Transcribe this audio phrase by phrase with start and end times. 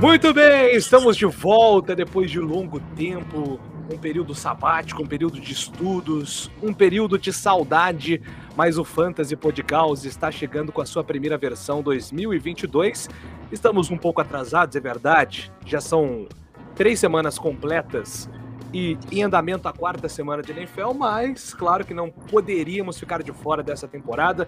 [0.00, 3.58] Muito bem, estamos de volta depois de longo tempo,
[3.92, 8.22] um período sabático, um período de estudos, um período de saudade,
[8.56, 13.08] mas o Fantasy Podcast está chegando com a sua primeira versão 2022.
[13.50, 16.28] Estamos um pouco atrasados, é verdade, já são
[16.76, 18.30] três semanas completas
[18.72, 23.32] e em andamento a quarta semana de NFL, mas claro que não poderíamos ficar de
[23.32, 24.46] fora dessa temporada.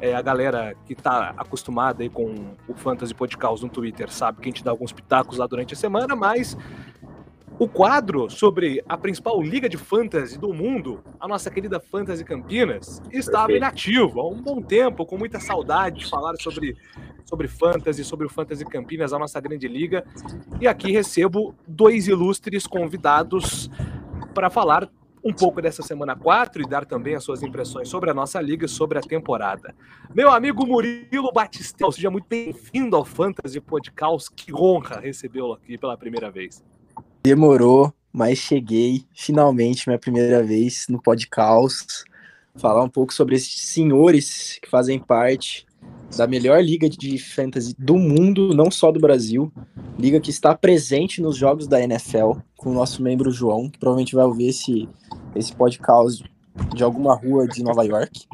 [0.00, 4.48] É, a galera que está acostumada aí com o Fantasy Podcast no Twitter sabe que
[4.48, 6.56] a gente dá alguns pitacos lá durante a semana, mas
[7.60, 13.02] o quadro sobre a principal liga de fantasy do mundo, a nossa querida Fantasy Campinas,
[13.12, 16.74] estava inativo há um bom tempo, com muita saudade de falar sobre,
[17.26, 20.02] sobre fantasy, sobre o Fantasy Campinas, a nossa grande liga.
[20.58, 23.70] E aqui recebo dois ilustres convidados
[24.32, 24.88] para falar
[25.22, 28.66] um pouco dessa semana 4 e dar também as suas impressões sobre a nossa liga
[28.66, 29.74] e sobre a temporada.
[30.14, 34.30] Meu amigo Murilo Batistel, seja muito bem-vindo ao Fantasy Podcast.
[34.34, 36.64] Que honra recebê-lo aqui pela primeira vez.
[37.22, 42.04] Demorou, mas cheguei finalmente, minha primeira vez no Podcast.
[42.56, 45.66] Falar um pouco sobre esses senhores que fazem parte
[46.16, 49.52] da melhor liga de fantasy do mundo, não só do Brasil.
[49.98, 54.14] Liga que está presente nos jogos da NFL, com o nosso membro João, que provavelmente
[54.14, 54.88] vai ouvir esse,
[55.34, 56.24] esse podcast
[56.74, 58.26] de alguma rua de Nova York,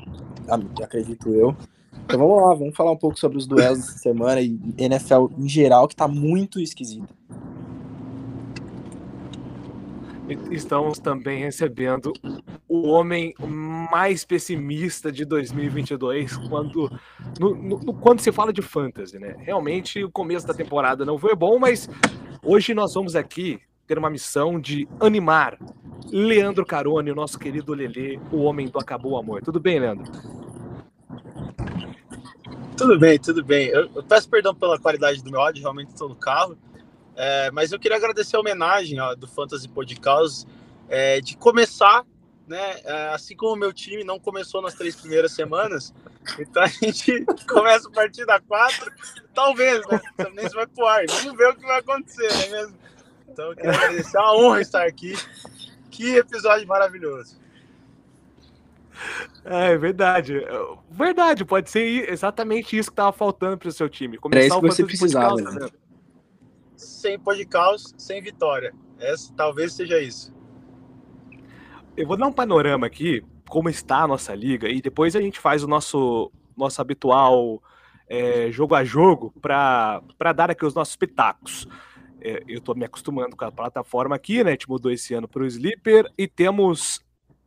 [0.82, 1.56] acredito eu.
[2.04, 5.48] Então vamos lá, vamos falar um pouco sobre os duelos dessa semana e NFL em
[5.48, 7.15] geral, que está muito esquisita.
[10.50, 12.12] Estamos também recebendo
[12.68, 13.34] o homem
[13.90, 16.90] mais pessimista de 2022 quando,
[17.38, 19.36] no, no, quando se fala de fantasy, né?
[19.38, 21.88] Realmente o começo da temporada não foi bom, mas
[22.42, 25.56] hoje nós vamos aqui ter uma missão de animar
[26.10, 29.42] Leandro Carone, o nosso querido Lelê, o homem do Acabou o Amor.
[29.42, 30.10] Tudo bem, Leandro?
[32.76, 33.68] Tudo bem, tudo bem.
[33.68, 36.58] Eu, eu peço perdão pela qualidade do meu áudio, realmente estou no carro.
[37.16, 40.46] É, mas eu queria agradecer a homenagem ó, do Fantasy Podcast
[40.86, 42.04] é, de começar,
[42.46, 42.80] né?
[42.84, 45.94] É, assim como o meu time não começou nas três primeiras semanas,
[46.38, 48.92] então a gente começa a partir da quatro,
[49.32, 49.98] talvez, né?
[50.16, 51.04] Também vai pro ar.
[51.08, 52.78] Vamos ver o que vai acontecer, não é mesmo?
[53.28, 55.14] Então eu queria agradecer, é uma honra estar aqui.
[55.90, 57.40] Que episódio maravilhoso.
[59.44, 60.42] É, é verdade.
[60.90, 64.18] Verdade, pode ser exatamente isso que estava faltando para o seu time.
[64.18, 65.36] Começar é isso que você precisava.
[65.36, 65.68] Né?
[66.76, 68.74] Sem pó de caos, sem vitória.
[68.98, 70.34] Essa, talvez seja isso.
[71.96, 75.40] Eu vou dar um panorama aqui, como está a nossa liga, e depois a gente
[75.40, 77.62] faz o nosso, nosso habitual
[78.08, 80.02] é, jogo a jogo para
[80.34, 81.66] dar aqui os nossos pitacos.
[82.20, 84.50] É, eu estou me acostumando com a plataforma aqui, né?
[84.50, 87.00] A gente mudou esse ano para o Sleeper e temos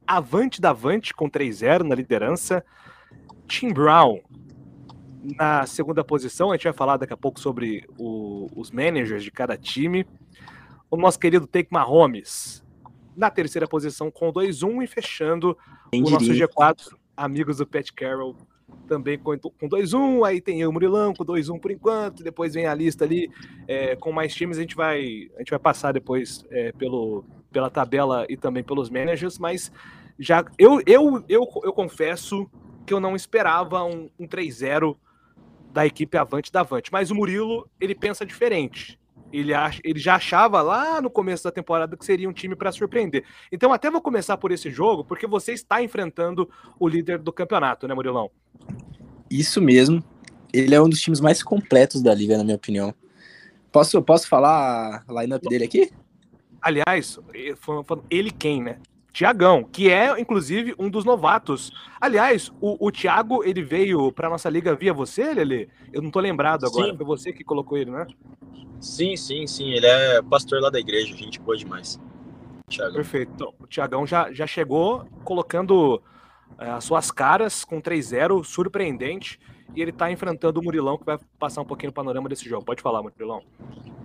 [0.06, 2.64] Avante da Avante com 3-0 na liderança.
[3.48, 4.20] Tim Brown
[5.24, 9.32] na segunda posição, a gente vai falar daqui a pouco sobre o, os managers de
[9.32, 10.06] cada time.
[10.90, 12.64] O nosso querido Take Mahomes
[13.16, 15.58] na terceira posição com 2-1 e fechando
[15.92, 18.36] Quem o nosso G4, amigos do Pat Carroll,
[18.88, 20.26] também com 2-1.
[20.26, 22.24] Aí tem o Murilão com 2-1 por enquanto.
[22.24, 23.30] Depois vem a lista ali
[23.68, 24.58] é, com mais times.
[24.58, 28.90] A gente vai, a gente vai passar depois é, pelo, pela tabela e também pelos
[28.90, 29.72] managers, mas
[30.18, 32.50] já eu, eu, eu, eu confesso
[32.86, 34.96] que eu não esperava um, um 3-0
[35.72, 36.92] da equipe Avante da Avante.
[36.92, 39.00] Mas o Murilo, ele pensa diferente.
[39.32, 42.72] Ele, acha, ele já achava lá no começo da temporada que seria um time para
[42.72, 43.24] surpreender.
[43.52, 46.50] Então, até vou começar por esse jogo, porque você está enfrentando
[46.80, 48.32] o líder do campeonato, né, Murilão?
[49.30, 50.04] Isso mesmo.
[50.52, 52.94] Ele é um dos times mais completos da liga, na minha opinião.
[53.72, 55.92] Posso, posso falar a lineup dele aqui?
[56.60, 57.20] Aliás,
[58.10, 58.80] ele quem, né?
[59.12, 61.72] Tiagão, que é inclusive um dos novatos.
[62.00, 65.70] Aliás, o, o Thiago, ele veio para nossa liga via você, Lele?
[65.92, 66.98] Eu não tô lembrado agora, sim.
[66.98, 68.06] foi você que colocou ele, né?
[68.80, 72.00] Sim, sim, sim, ele é pastor lá da igreja, gente boa demais.
[72.70, 72.94] Thiago.
[72.94, 73.32] Perfeito.
[73.36, 76.02] Então, o Tiagão já, já chegou colocando
[76.58, 79.40] é, as suas caras com 3-0, surpreendente,
[79.76, 82.66] e ele tá enfrentando o Murilão, que vai passar um pouquinho o panorama desse jogo.
[82.66, 83.42] Pode falar, Murilão.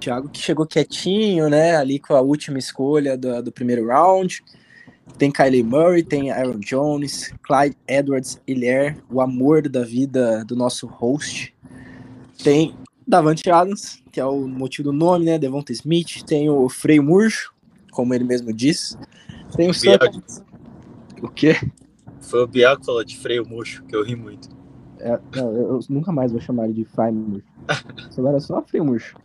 [0.01, 4.43] Thiago que chegou quietinho, né, ali com a última escolha do, do primeiro round,
[5.19, 10.87] tem Kylie Murray, tem Aaron Jones, Clyde Edwards Hilaire, o amor da vida do nosso
[10.87, 11.55] host.
[12.43, 12.75] Tem
[13.07, 15.39] Davante Adams, que é o motivo do nome, né?
[15.39, 16.23] Devonta Smith.
[16.27, 17.55] Tem o Frei Murcho,
[17.93, 18.99] como ele mesmo diz.
[19.57, 20.43] Tem o Santos.
[21.23, 21.57] O quê?
[22.21, 24.49] Foi o Biel que falou de freio murcho, que eu ri muito.
[24.99, 27.47] É, não, eu, nunca mais vou chamar ele de Frei Murcho.
[28.19, 29.17] Agora é só freio murcho.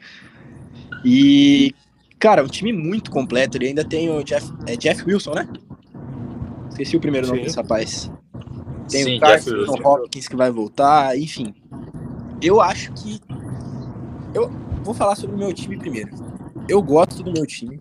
[1.04, 1.74] E,
[2.20, 3.58] cara, um time muito completo.
[3.58, 5.48] Ele ainda tem o Jeff, é Jeff Wilson, né?
[6.69, 7.33] Esqueci o primeiro Sim.
[7.33, 8.12] nome desse rapaz.
[8.89, 11.54] Tem Sim, o Carson Hopkins que vai voltar, enfim.
[12.42, 13.19] Eu acho que.
[14.33, 14.50] Eu
[14.83, 16.10] vou falar sobre o meu time primeiro.
[16.68, 17.80] Eu gosto do meu time.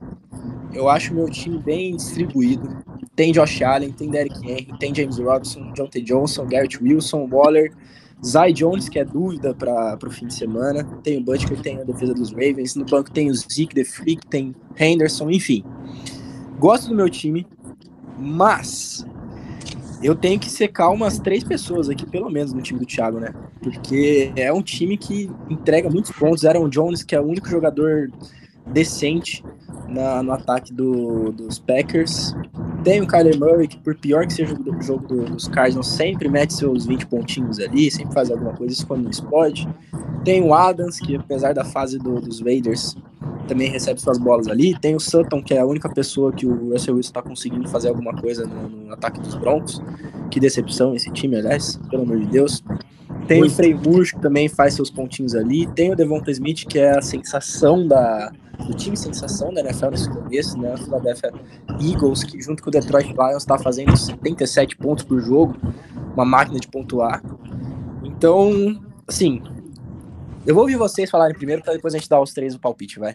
[0.72, 2.84] Eu acho o meu time bem distribuído.
[3.14, 6.00] Tem Josh Allen, tem Derrick Henry, tem James Robinson, John T.
[6.02, 7.72] Johnson, Garrett Wilson, Waller,
[8.24, 10.84] Zay Jones, que é dúvida para o fim de semana.
[11.02, 12.74] Tem o Butker, tem a defesa dos Ravens.
[12.74, 15.64] No banco tem o Zeke, The Freak, tem Henderson, enfim.
[16.58, 17.46] Gosto do meu time,
[18.18, 19.06] mas
[20.02, 23.32] eu tenho que secar umas três pessoas aqui, pelo menos, no time do Thiago, né?
[23.62, 26.44] Porque é um time que entrega muitos pontos.
[26.44, 28.10] Aaron Jones, que é o único jogador
[28.66, 29.44] decente
[29.88, 32.34] na, no ataque do, dos Packers.
[32.84, 36.28] Tem o Kyler Murray, que por pior que seja o jogo do, dos Cardinals, sempre
[36.28, 39.68] mete seus 20 pontinhos ali, sempre faz alguma coisa, isso quando não explode.
[40.24, 42.96] Tem o Adams, que apesar da fase do, dos Raiders,
[43.48, 44.78] também recebe suas bolas ali.
[44.78, 47.88] Tem o Sutton, que é a única pessoa que o Russell Wilson está conseguindo fazer
[47.88, 49.82] alguma coisa no, no, ataque dos Broncos.
[50.30, 52.62] Que decepção esse time, aliás, pelo amor de Deus.
[53.26, 53.52] Tem Muito.
[53.52, 55.66] o Frey Burch, que também faz seus pontinhos ali.
[55.66, 58.30] Tem o Devonta Smith, que é a sensação da,
[58.66, 60.74] do time sensação da NFL nesse começo, né?
[60.74, 61.32] O Philadelphia
[61.80, 65.56] Eagles, que junto com o Detroit Lions está fazendo 77 pontos por jogo,
[66.14, 67.22] uma máquina de pontuar.
[68.02, 69.42] Então, assim,
[70.46, 72.98] eu vou ouvir vocês falarem primeiro para depois a gente dar os três o palpite,
[72.98, 73.14] vai.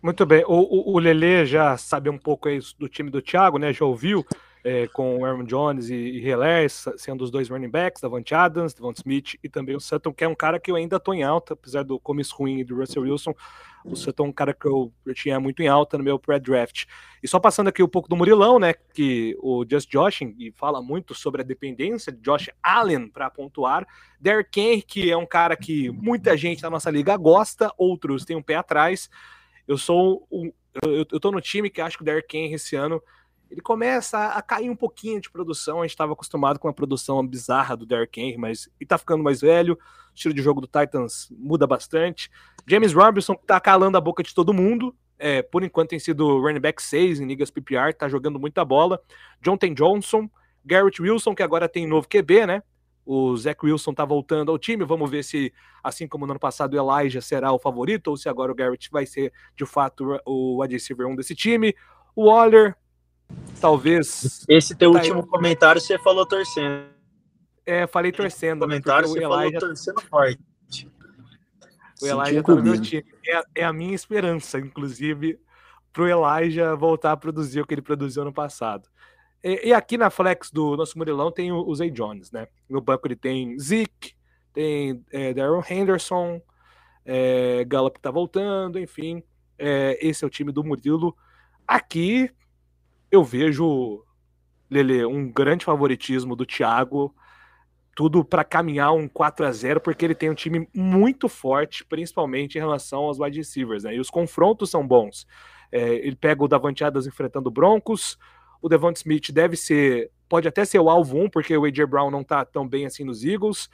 [0.00, 0.44] Muito bem.
[0.46, 3.72] O, o, o Lele já sabe um pouco aí do time do Thiago, né?
[3.72, 4.24] Já ouviu
[4.64, 8.98] é, com o Aaron Jones e, e sendo os dois running backs, Davante Adams, Davante
[8.98, 11.54] Smith e também o Sutton, que é um cara que eu ainda tô em alta,
[11.54, 13.34] apesar do começo ruim do Russell Wilson.
[13.84, 16.84] O Sutton é um cara que eu, eu tinha muito em alta no meu pré-draft.
[17.22, 18.74] E só passando aqui um pouco do Murilão, né?
[18.92, 23.86] Que o Just Joshing e fala muito sobre a dependência de Josh Allen para pontuar.
[24.20, 28.36] Derrick Henry, que é um cara que muita gente na nossa liga gosta, outros têm
[28.36, 29.08] um pé atrás.
[29.68, 30.50] Eu sou um,
[30.82, 33.02] eu, eu tô no time que acho que o Derrick Henry esse ano
[33.50, 35.80] ele começa a cair um pouquinho de produção.
[35.80, 39.24] A gente estava acostumado com a produção bizarra do Derrick Henry, mas ele tá ficando
[39.24, 39.74] mais velho.
[39.74, 42.30] O estilo de jogo do Titans muda bastante.
[42.66, 44.94] James Robinson tá calando a boca de todo mundo.
[45.18, 49.00] É, por enquanto tem sido running back 6 em ligas PPR, tá jogando muita bola.
[49.40, 50.30] Jonathan Johnson,
[50.64, 52.62] Garrett Wilson, que agora tem novo QB, né?
[53.10, 54.84] O Zach Wilson tá voltando ao time.
[54.84, 55.50] Vamos ver se,
[55.82, 58.90] assim como no ano passado, o Elijah será o favorito, ou se agora o Garrett
[58.90, 61.74] vai ser, de fato, o wide receiver 1 desse time.
[62.14, 62.76] O Waller,
[63.62, 64.44] talvez.
[64.46, 65.26] Esse teu tá último aí.
[65.26, 66.84] comentário você falou torcendo.
[67.64, 68.66] É, falei torcendo.
[68.66, 70.38] Né, comentário você falou torcendo forte.
[72.02, 73.06] O Elijah tá no meu time.
[73.26, 75.40] É, é, a minha esperança, inclusive,
[75.94, 78.86] pro Elijah voltar a produzir o que ele produziu no passado.
[79.42, 82.48] E, e aqui na flex do nosso Murilão tem o, o Zay Jones, né?
[82.68, 84.14] No banco ele tem Zeke,
[84.52, 86.40] tem é, Darren Henderson,
[87.04, 89.22] é, Gallup tá voltando, enfim.
[89.58, 91.16] É, esse é o time do Murilo.
[91.66, 92.30] Aqui
[93.10, 94.04] eu vejo,
[94.70, 97.14] Lele, um grande favoritismo do Thiago,
[97.94, 102.56] tudo para caminhar um 4 a 0 porque ele tem um time muito forte, principalmente
[102.56, 103.96] em relação aos wide receivers, né?
[103.96, 105.26] E os confrontos são bons.
[105.72, 108.18] É, ele pega o Davante Adams enfrentando o Broncos,
[108.60, 112.10] o Devonta Smith deve ser, pode até ser o alvo 1, porque o AJ Brown
[112.10, 113.68] não tá tão bem assim nos Eagles,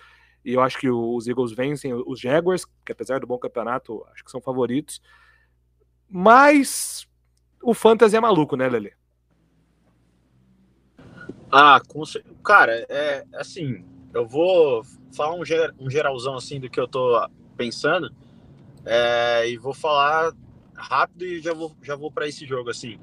[0.45, 4.23] e eu acho que os Eagles vencem os Jaguars, que apesar do bom campeonato, acho
[4.23, 5.01] que são favoritos.
[6.09, 7.09] Mas
[7.63, 8.93] o Fantasy é maluco, né, Lele?
[11.51, 12.03] Ah, com...
[12.45, 14.83] cara, é assim, eu vou
[15.17, 15.75] falar um, ger...
[15.79, 18.15] um geralzão assim do que eu tô pensando
[18.85, 19.49] é...
[19.49, 20.35] e vou falar
[20.75, 22.99] rápido e já vou, já vou para esse jogo assim.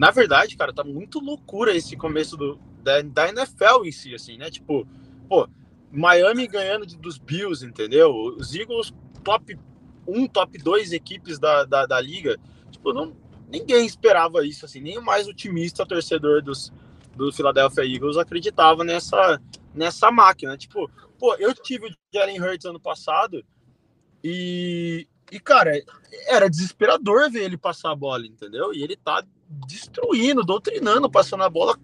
[0.00, 4.38] Na verdade, cara, tá muito loucura esse começo do, da, da NFL em si, assim,
[4.38, 4.50] né?
[4.50, 4.88] Tipo,
[5.28, 5.46] pô,
[5.92, 8.10] Miami ganhando de, dos Bills, entendeu?
[8.10, 9.58] Os Eagles top
[10.08, 12.38] 1, top 2 equipes da, da, da liga.
[12.70, 13.14] Tipo, não,
[13.46, 16.72] ninguém esperava isso, assim, nem o mais otimista torcedor dos,
[17.14, 19.38] do Philadelphia Eagles acreditava nessa,
[19.74, 20.56] nessa máquina.
[20.56, 23.44] Tipo, pô, eu tive o Jalen Hurts ano passado
[24.24, 25.72] e, e, cara,
[26.26, 28.72] era desesperador ver ele passar a bola, entendeu?
[28.72, 31.78] E ele tá destruindo, doutrinando, passando a bola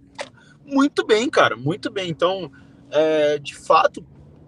[0.65, 2.11] muito bem, cara, muito bem.
[2.11, 2.51] Então,
[2.91, 4.05] é, de fato,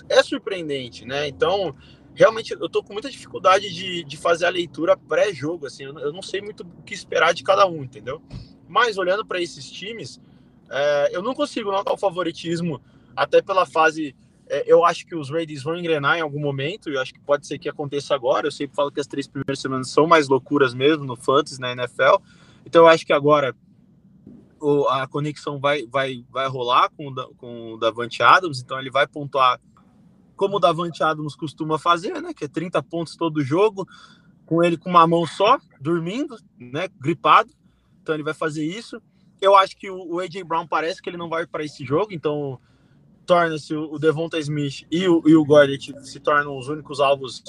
[0.08, 1.28] é surpreendente, né?
[1.28, 1.74] Então,
[2.14, 6.12] realmente, eu tô com muita dificuldade de, de fazer a leitura pré-jogo, assim, eu, eu
[6.12, 8.20] não sei muito o que esperar de cada um, entendeu?
[8.66, 10.20] Mas olhando para esses times,
[10.70, 12.82] é, eu não consigo notar o favoritismo,
[13.16, 14.14] até pela fase.
[14.50, 17.20] É, eu acho que os Raiders vão engrenar em algum momento, e eu acho que
[17.20, 18.46] pode ser que aconteça agora.
[18.46, 21.72] Eu sempre falo que as três primeiras semanas são mais loucuras mesmo no Fantasy, na
[21.72, 22.16] NFL.
[22.64, 23.54] Então eu acho que agora
[24.60, 29.06] o, a conexão vai, vai, vai rolar com, com o Davante Adams, então ele vai
[29.06, 29.60] pontuar
[30.36, 32.32] como o Davante Adams costuma fazer, né?
[32.32, 33.86] Que é 30 pontos todo jogo,
[34.46, 36.88] com ele com uma mão só, dormindo, né?
[37.00, 37.52] Gripado.
[38.00, 39.02] Então ele vai fazer isso.
[39.40, 42.58] Eu acho que o AJ Brown parece que ele não vai para esse jogo, então
[43.28, 47.44] torna-se o Devonta Smith e o, e o Gordon se tornam os únicos alvos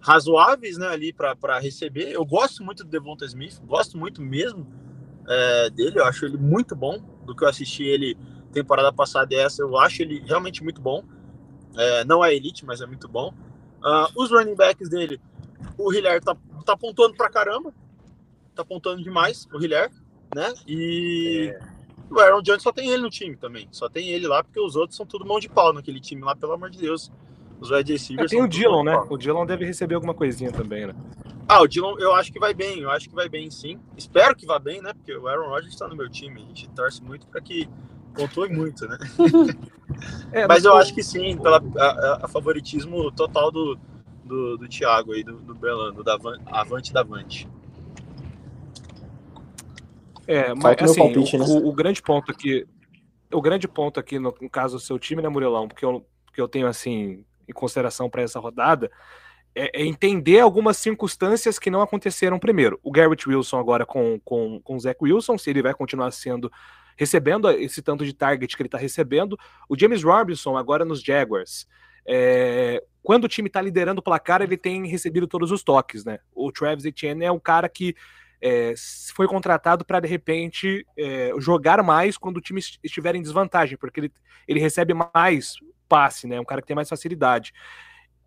[0.00, 2.12] razoáveis, né, ali para receber.
[2.12, 4.66] Eu gosto muito do Devonta Smith, gosto muito mesmo
[5.28, 8.16] é, dele, eu acho ele muito bom do que eu assisti ele
[8.54, 11.04] temporada passada e essa, eu acho ele realmente muito bom.
[11.76, 13.34] É, não é elite, mas é muito bom.
[13.84, 15.20] Uh, os running backs dele,
[15.76, 17.72] o Hiller tá, tá pontuando pra caramba,
[18.54, 19.90] tá pontuando demais, o Hiller,
[20.34, 20.54] né?
[20.66, 21.67] E é.
[22.10, 24.76] O Aaron Jones só tem ele no time também, só tem ele lá, porque os
[24.76, 27.10] outros são tudo mão de pau naquele time lá, pelo amor de Deus.
[27.60, 28.32] Os wide receivers.
[28.32, 28.96] É, tem o Dillon, né?
[29.10, 30.94] O Dillon deve receber alguma coisinha também, né?
[31.48, 33.80] Ah, o Dillon eu acho que vai bem, eu acho que vai bem sim.
[33.96, 34.92] Espero que vá bem, né?
[34.92, 37.68] Porque o Aaron Rodgers está no meu time, a gente torce muito para que
[38.14, 38.98] pontue muito, né?
[40.32, 43.78] é, mas eu acho que sim, pela a, a favoritismo total do,
[44.24, 47.48] do, do Thiago aí, do, do Belando, da Avante da Avante.
[50.28, 51.44] É, mas assim, palpite, o, né?
[51.48, 52.66] o, o, grande ponto aqui,
[53.32, 56.38] o grande ponto aqui no, no caso do seu time, né, Murilão, porque eu, porque
[56.38, 58.90] eu tenho assim em consideração para essa rodada,
[59.54, 62.78] é, é, entender algumas circunstâncias que não aconteceram primeiro.
[62.82, 66.52] O Garrett Wilson agora com, com, com o Zach Wilson, se ele vai continuar sendo
[66.94, 69.38] recebendo esse tanto de target que ele está recebendo.
[69.68, 71.66] O James Robinson agora nos Jaguars.
[72.06, 76.18] É, quando o time está liderando o placar, ele tem recebido todos os toques, né?
[76.34, 77.94] O Travis Etienne é um cara que
[78.40, 78.74] é,
[79.14, 84.00] foi contratado para de repente é, jogar mais quando o time estiver em desvantagem, porque
[84.00, 84.12] ele,
[84.46, 85.54] ele recebe mais
[85.88, 86.38] passe, né?
[86.40, 87.52] Um cara que tem mais facilidade.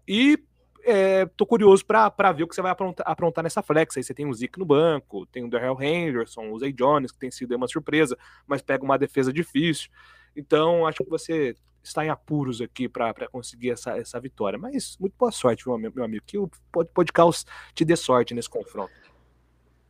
[0.08, 0.38] E
[0.84, 3.96] é, tô curioso para ver o que você vai aprontar, aprontar, nessa flex.
[3.96, 7.20] Aí você tem o Zeke no banco, tem o Darrell Henderson, o Zay Jones, que
[7.20, 9.90] tem sido uma surpresa, mas pega uma defesa difícil.
[10.36, 14.58] Então, acho que você está em apuros aqui para conseguir essa, essa vitória.
[14.58, 16.24] Mas muito boa sorte, meu, meu amigo.
[16.26, 16.50] Que o
[16.94, 18.92] podcast te dê sorte nesse confronto.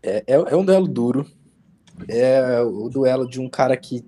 [0.04, 1.26] É, é, é um duelo duro.
[2.08, 4.04] É o duelo de um cara que,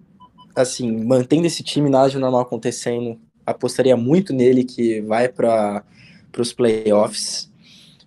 [0.55, 5.83] assim, mantendo esse time, nada de normal acontecendo, apostaria muito nele que vai para
[6.37, 7.51] os playoffs.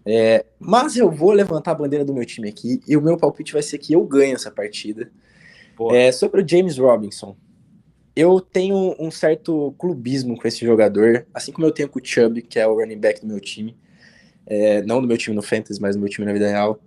[0.04, 3.52] É, mas eu vou levantar a bandeira do meu time aqui e o meu palpite
[3.52, 5.10] vai ser que eu ganho essa partida.
[5.92, 7.36] É, sobre o James Robinson,
[8.14, 12.40] eu tenho um certo clubismo com esse jogador, assim como eu tenho com o Chubb,
[12.40, 13.76] que é o running back do meu time.
[14.46, 16.80] É, não do meu time no Fantasy, mas do meu time na vida real.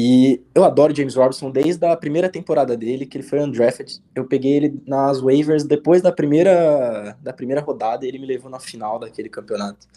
[0.00, 4.00] E eu adoro James Robinson desde a primeira temporada dele, que ele foi undrafted.
[4.14, 8.48] Eu peguei ele nas waivers depois da primeira, da primeira rodada e ele me levou
[8.48, 9.88] na final daquele campeonato.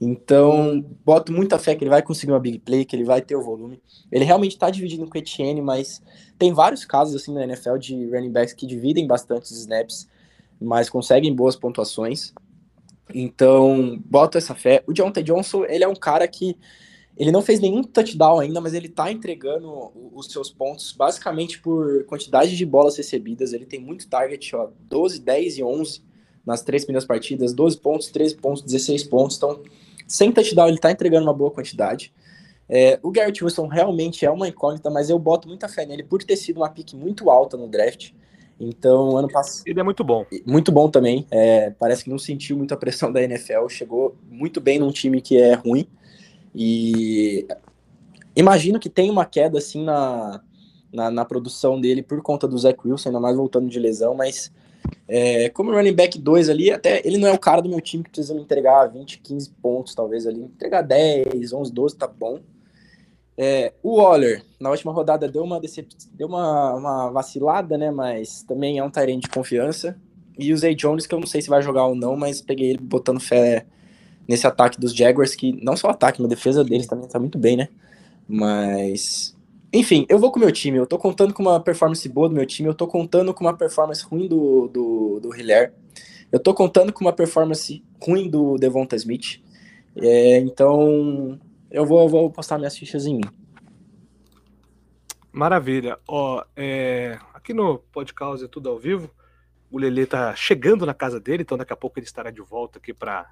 [0.00, 3.34] Então, boto muita fé que ele vai conseguir uma big play, que ele vai ter
[3.34, 3.82] o volume.
[4.12, 6.00] Ele realmente está dividindo com o Etienne, mas
[6.38, 10.08] tem vários casos assim na NFL de running backs que dividem bastante os snaps,
[10.60, 12.32] mas conseguem boas pontuações.
[13.12, 14.84] Então, boto essa fé.
[14.86, 15.22] O T.
[15.24, 16.56] Johnson, ele é um cara que
[17.20, 22.02] ele não fez nenhum touchdown ainda, mas ele tá entregando os seus pontos basicamente por
[22.06, 23.52] quantidade de bolas recebidas.
[23.52, 26.02] Ele tem muito target, ó, 12, 10 e 11
[26.46, 29.36] nas três primeiras partidas, 12 pontos, 13 pontos, 16 pontos.
[29.36, 29.62] Então,
[30.08, 32.10] sem touchdown, ele tá entregando uma boa quantidade.
[32.66, 36.22] É, o Garrett Wilson realmente é uma incógnita, mas eu boto muita fé nele por
[36.22, 38.12] ter sido uma pick muito alta no draft.
[38.58, 39.64] Então, ano passado.
[39.66, 40.24] Ele é muito bom.
[40.46, 41.26] Muito bom também.
[41.30, 43.68] É, parece que não sentiu muita pressão da NFL.
[43.68, 45.86] Chegou muito bem num time que é ruim.
[46.54, 47.46] E
[48.34, 50.40] imagino que tem uma queda assim na,
[50.92, 54.52] na, na, produção dele por conta do Zach Wilson, ainda mais voltando de lesão, mas
[55.06, 58.02] é, como running back 2 ali, até ele não é o cara do meu time
[58.04, 62.40] que precisa me entregar 20, 15 pontos, talvez ali, entregar 10, 11, 12, tá bom.
[63.42, 65.88] É, o Waller, na última rodada, deu uma decep...
[66.12, 67.90] deu uma, uma vacilada, né?
[67.90, 69.96] Mas também é um Tyrant de confiança.
[70.38, 72.68] E o Zay Jones, que eu não sei se vai jogar ou não, mas peguei
[72.70, 73.64] ele botando fé
[74.30, 77.18] nesse ataque dos Jaguars, que não só o ataque, mas a defesa deles também tá
[77.18, 77.68] muito bem, né?
[78.28, 79.36] Mas.
[79.72, 80.78] Enfim, eu vou com o meu time.
[80.78, 82.68] Eu tô contando com uma performance boa do meu time.
[82.68, 85.72] Eu tô contando com uma performance ruim do, do, do Hiller.
[86.30, 89.42] Eu tô contando com uma performance ruim do Devonta Smith.
[89.96, 93.30] É, então, eu vou, vou postar minhas fichas em mim.
[95.32, 95.98] Maravilha.
[96.06, 99.10] Ó, é, aqui no podcast é tudo ao vivo.
[99.72, 102.78] O Lele tá chegando na casa dele, então daqui a pouco ele estará de volta
[102.78, 103.28] aqui para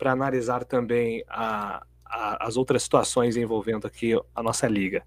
[0.00, 5.04] para analisar também a, a, as outras situações envolvendo aqui a nossa liga.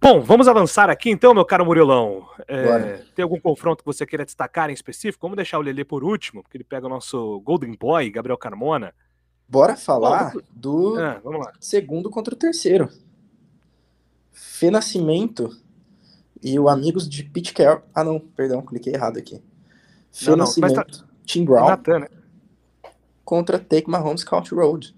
[0.00, 2.26] Bom, vamos avançar aqui então, meu caro Murilão.
[2.48, 5.24] É, tem algum confronto que você queira destacar em específico?
[5.24, 8.92] Vamos deixar o Lele por último, porque ele pega o nosso Golden Boy, Gabriel Carmona.
[9.48, 11.20] Bora falar Bom, do é,
[11.60, 12.88] segundo contra o terceiro.
[14.32, 15.56] Fê Nascimento
[16.42, 17.82] e o Amigos de Pete Carroll.
[17.94, 19.40] Ah, não, perdão, cliquei errado aqui.
[20.10, 21.04] Fê não, Nascimento, não, tá...
[21.24, 21.68] Tim Brown.
[21.68, 22.08] Nathan, né?
[23.24, 24.94] Contra Take Mahomes Country Road.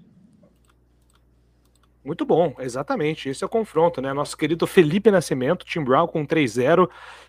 [2.04, 3.28] Muito bom, exatamente.
[3.28, 4.12] Esse é o confronto, né?
[4.12, 6.88] Nosso querido Felipe Nascimento, Tim Brown com 3-0,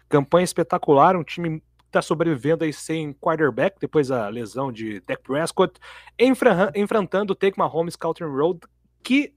[0.09, 5.79] campanha espetacular, um time está sobrevivendo aí sem quarterback depois da lesão de Dak Prescott,
[6.75, 8.59] enfrentando o Take Mahomes Country Road,
[9.01, 9.33] que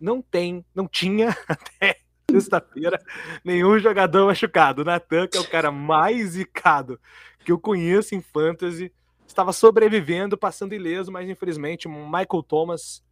[0.00, 1.96] não tem, não tinha até
[2.30, 2.98] sexta-feira
[3.44, 4.82] nenhum jogador machucado.
[4.82, 6.98] Natan, que é o cara mais zicado
[7.44, 8.92] que eu conheço em fantasy,
[9.30, 13.02] estava sobrevivendo, passando ileso, mas infelizmente Michael Thomas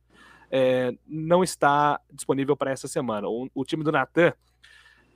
[0.51, 3.29] é, não está disponível para essa semana.
[3.29, 4.33] O, o time do Natan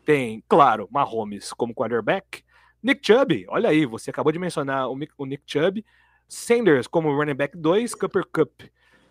[0.05, 2.43] tem, claro, Mahomes como quarterback,
[2.83, 5.85] Nick Chubb, olha aí, você acabou de mencionar o, o Nick Chubb,
[6.29, 8.63] Sanders como running back 2, Cooper Cup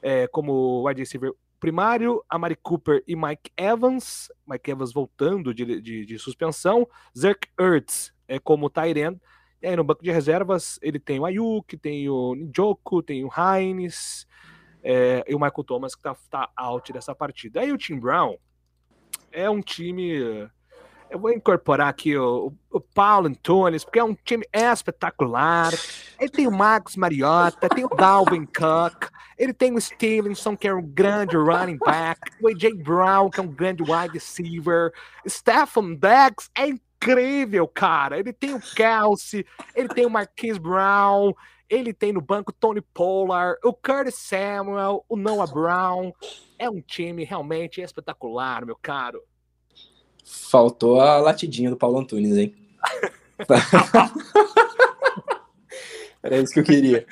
[0.02, 6.06] é, como wide receiver primário, Amari Cooper e Mike Evans, Mike Evans voltando de, de,
[6.06, 9.22] de suspensão, Zerk Ertz é, como tight end,
[9.62, 13.30] e aí no banco de reservas ele tem o Ayuk, tem o Njoku, tem o
[13.30, 14.28] Hines
[14.84, 17.62] é, e o Michael Thomas que tá, tá out dessa partida.
[17.62, 18.38] Aí o Tim Brown
[19.32, 20.50] é um time
[21.12, 25.74] eu vou incorporar aqui o, o Paulo Antunes, porque é um time espetacular.
[26.18, 30.74] Ele tem o Marcos Mariota, tem o Dalvin Cook, ele tem o Stevenson, que é
[30.74, 34.94] um grande running back, o AJ Brown, que é um grande wide receiver,
[35.28, 36.91] Stephen Diggs é incrível,
[37.74, 38.20] cara.
[38.20, 41.34] Ele tem o Kelsey, ele tem o Marquise Brown,
[41.70, 46.12] ele tem no banco Tony Pollard, o Curtis Samuel, o Noah Brown.
[46.60, 49.22] É um time realmente espetacular, meu caro.
[50.24, 52.54] Faltou a latidinha do Paulo Antunes, hein?
[56.24, 57.06] Era isso que eu queria.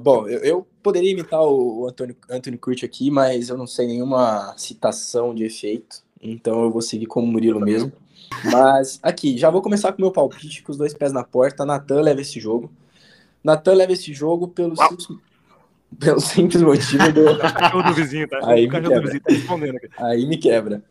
[0.00, 4.52] Bom, eu, eu, poderia imitar o Antônio, Antônio Curti aqui, mas eu não sei nenhuma
[4.56, 7.92] citação de efeito, então eu vou seguir como Murilo mesmo.
[8.44, 11.64] Mas aqui, já vou começar com o meu palpite, com os dois pés na porta.
[11.64, 12.72] Natan leva esse jogo.
[13.42, 15.08] Natan leva esse jogo pelo, simples,
[15.98, 17.24] pelo simples motivo do.
[17.84, 18.38] do vizinho, tá?
[18.42, 19.20] Aí, me quebra.
[19.20, 20.84] Tá Aí me quebra.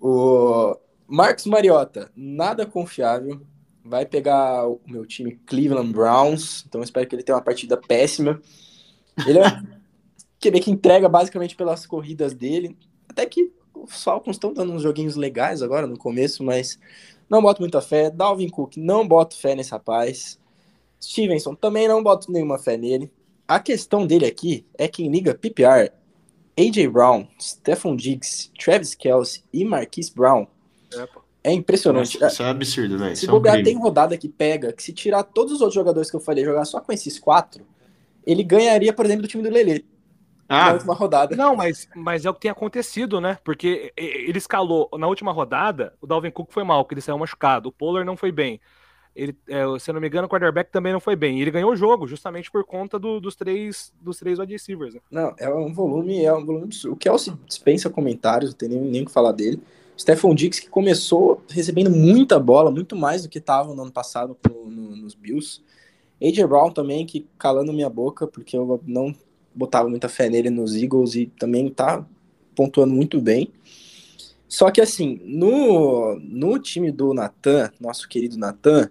[0.00, 3.40] O Marcos Mariota, nada confiável.
[3.84, 6.64] Vai pegar o meu time Cleveland Browns.
[6.68, 8.40] Então espero que ele tenha uma partida péssima.
[9.26, 9.62] Ele é
[10.40, 12.76] QB que entrega basicamente pelas corridas dele.
[13.08, 13.52] Até que
[13.84, 16.78] os Falcons estão dando uns joguinhos legais agora no começo, mas
[17.28, 18.10] não boto muita fé.
[18.10, 20.38] Dalvin Cook, não boto fé nesse rapaz.
[21.02, 23.10] Stevenson, também não boto nenhuma fé nele.
[23.48, 25.90] A questão dele aqui é quem liga PPR
[26.58, 30.46] AJ Brown, Stephon Diggs, Travis Kelce e Marquise Brown.
[30.94, 31.08] É,
[31.44, 32.20] é impressionante.
[32.20, 33.14] Nossa, isso é absurdo, né?
[33.14, 36.10] Se bobear, é um tem rodada que pega, que se tirar todos os outros jogadores
[36.10, 37.66] que eu falei, jogar só com esses quatro,
[38.26, 39.86] ele ganharia, por exemplo, do time do Lele.
[40.52, 41.36] Ah, na última rodada.
[41.36, 43.38] Não, mas, mas é o que tem acontecido, né?
[43.44, 47.68] Porque ele escalou na última rodada, o Dalvin Cook foi mal, que ele saiu machucado,
[47.68, 48.60] o Pollard não foi bem.
[49.14, 51.40] Ele, é, se eu não me engano, o quarterback também não foi bem.
[51.40, 54.94] Ele ganhou o jogo, justamente por conta do, dos três dos três wide receivers.
[54.94, 55.00] Né?
[55.08, 56.94] Não, é um volume, é um volume absurdo.
[56.94, 59.62] O Kelsey dispensa comentários, não tem nem, nem o que falar dele.
[59.96, 64.36] Stephon Diggs, que começou recebendo muita bola, muito mais do que estava no ano passado
[64.48, 65.62] no, no, nos Bills.
[66.20, 69.14] AJ Brown também, que calando minha boca, porque eu não
[69.54, 72.04] botava muita fé nele nos Eagles e também tá
[72.54, 73.50] pontuando muito bem.
[74.48, 78.90] Só que assim, no, no time do Natan, nosso querido Natan,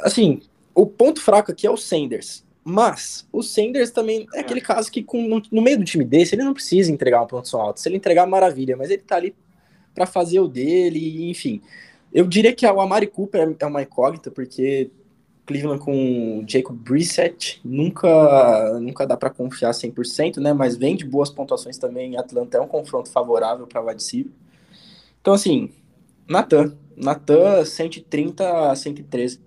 [0.00, 0.40] assim,
[0.74, 2.44] o ponto fraco aqui é o Sanders.
[2.62, 6.42] Mas o Sanders também é aquele caso que com, no meio do time desse ele
[6.42, 7.80] não precisa entregar uma pontuação alta.
[7.80, 9.34] Se ele entregar, maravilha, mas ele tá ali
[9.94, 11.62] para fazer o dele, enfim.
[12.12, 14.90] Eu diria que o Amari Cooper é uma incógnita, porque
[15.46, 20.52] Cleveland com Jacob Brissett nunca, nunca dá para confiar 100%, né?
[20.52, 22.16] Mas vem de boas pontuações também.
[22.16, 24.32] Atlanta é um confronto favorável para receiver.
[25.20, 25.70] Então, assim,
[26.28, 26.76] Natan.
[26.96, 29.40] Natan 130 a 113.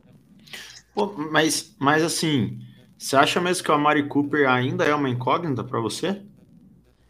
[0.93, 2.59] Pô, mas, mas assim,
[2.97, 6.21] você acha mesmo que o Amari Cooper ainda é uma incógnita para você?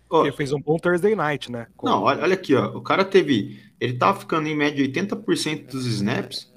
[0.10, 1.68] Oh, ele fez um bom Thursday Night, né?
[1.78, 1.88] Com...
[1.88, 2.76] Não, olha, olha, aqui, ó.
[2.76, 3.60] O cara teve.
[3.80, 6.49] Ele tava ficando em média 80% dos snaps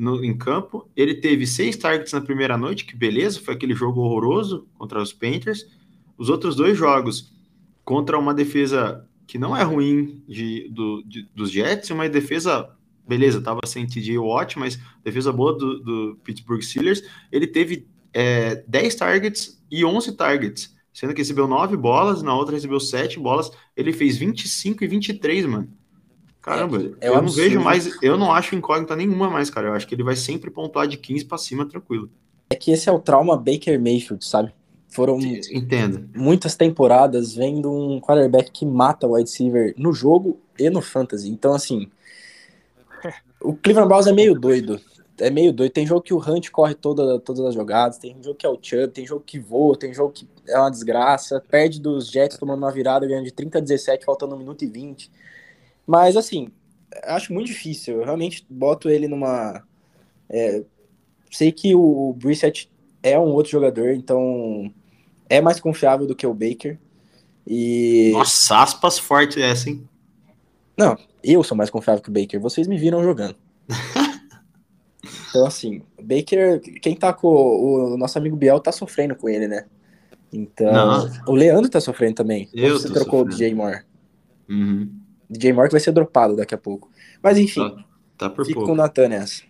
[0.00, 0.88] no, em campo.
[0.96, 5.12] Ele teve seis targets na primeira noite, que beleza, foi aquele jogo horroroso contra os
[5.12, 5.66] Panthers.
[6.16, 7.32] Os outros dois jogos
[7.84, 12.74] contra uma defesa que não é ruim de, do, de, dos Jets, uma defesa
[13.06, 17.02] beleza, tava sem TJ Watt, mas defesa boa do, do Pittsburgh Steelers.
[17.30, 22.54] Ele teve é, 10 targets e 11 targets, sendo que recebeu 9 bolas, na outra
[22.54, 23.50] recebeu 7 bolas.
[23.76, 25.68] Ele fez 25 e 23, mano.
[26.42, 29.68] Caramba, é, é eu não vejo mais, eu não acho incógnita nenhuma mais, cara.
[29.68, 32.10] Eu acho que ele vai sempre pontuar de 15 para cima tranquilo.
[32.48, 34.52] É que esse é o trauma Baker Mayfield, sabe?
[34.88, 36.08] Foram Entendo.
[36.16, 41.30] muitas temporadas vendo um quarterback que mata o wide receiver no jogo e no fantasy.
[41.30, 41.88] Então, assim,
[43.40, 44.80] o Cleveland Browns é meio doido.
[45.18, 45.70] É meio doido.
[45.70, 48.58] Tem jogo que o Hunt corre toda, todas as jogadas, tem jogo que é o
[48.60, 51.40] Chubb, tem jogo que voa, tem jogo que é uma desgraça.
[51.48, 54.66] Perde dos Jets tomando uma virada, ganhando de 30 a 17, faltando 1 minuto e
[54.66, 55.10] 20.
[55.90, 56.52] Mas, assim,
[57.02, 57.96] acho muito difícil.
[57.96, 59.60] Eu realmente boto ele numa.
[60.28, 60.62] É,
[61.32, 62.70] sei que o Brissett
[63.02, 64.72] é um outro jogador, então
[65.28, 66.78] é mais confiável do que o Baker.
[67.44, 68.12] E.
[68.12, 69.82] Nossa, aspas forte essa, hein?
[70.76, 72.38] Não, eu sou mais confiável que o Baker.
[72.38, 73.34] Vocês me viram jogando.
[75.28, 79.28] então, assim, o Baker, quem tá com o, o nosso amigo Biel tá sofrendo com
[79.28, 79.66] ele, né?
[80.32, 81.10] Então, Não.
[81.26, 82.48] o Leandro tá sofrendo também.
[82.54, 83.30] Eu você trocou o sofrendo.
[83.30, 83.80] DJ Moore.
[84.48, 84.99] Uhum.
[85.30, 86.90] DJ que vai ser dropado daqui a pouco.
[87.22, 87.84] Mas enfim, Tá,
[88.18, 88.66] tá por fico pouco.
[88.66, 89.44] com o Natan nessa.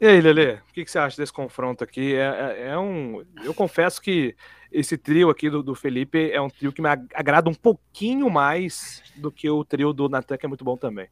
[0.00, 2.14] E aí, Lele, o que, que você acha desse confronto aqui?
[2.14, 3.22] É, é- é um.
[3.44, 4.34] Eu confesso que
[4.70, 8.28] esse trio aqui do, do Felipe é um trio que me ag- agrada um pouquinho
[8.28, 11.08] mais do que o trio do Natan, que é muito bom também.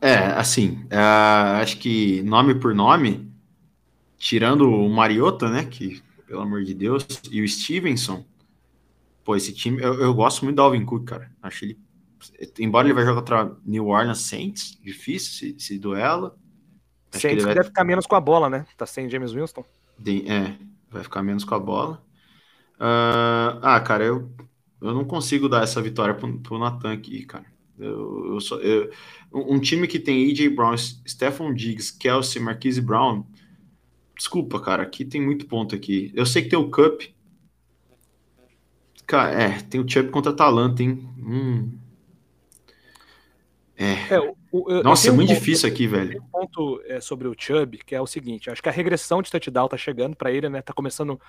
[0.00, 3.32] É, assim, ah, acho que nome por nome,
[4.18, 8.24] tirando o Mariota, né, que, pelo amor de Deus, e o Stevenson,
[9.24, 11.30] pô, esse time, eu, eu gosto muito do Alvin Cook, cara.
[11.42, 11.78] Acho ele,
[12.58, 16.38] embora ele vai jogar contra New Orleans Saints, difícil esse, esse duelo.
[17.12, 18.66] Acho Saints que vai, deve ficar menos com a bola, né?
[18.76, 19.64] Tá sem James Winston.
[19.98, 20.56] de- é,
[20.90, 22.02] vai ficar menos com a bola.
[22.80, 24.30] Ah, ah, cara, eu,
[24.82, 27.46] eu não consigo dar essa vitória pro, pro Natan aqui, cara.
[27.78, 28.90] Eu, eu só- eu-
[29.32, 30.50] um um time que tem A.J.
[30.50, 33.24] Brown, Stephon Diggs, Kelsey, Marquise Brown.
[34.16, 36.12] Desculpa, cara, aqui tem muito ponto aqui.
[36.14, 37.02] Eu sei que tem o Cup.
[39.06, 40.98] Cara, é, tem o Chubb contra a Atalanta, hein?
[41.18, 41.72] Hum.
[43.80, 44.14] É.
[44.14, 46.20] É, o- o- Nossa, é tenho um muito ponto- difícil aqui, velho.
[46.20, 49.30] Um ponto é, sobre o Chubb, que é o seguinte: acho que a regressão de
[49.30, 50.60] touchdown tá chegando pra ele, né?
[50.60, 51.20] Tá começando,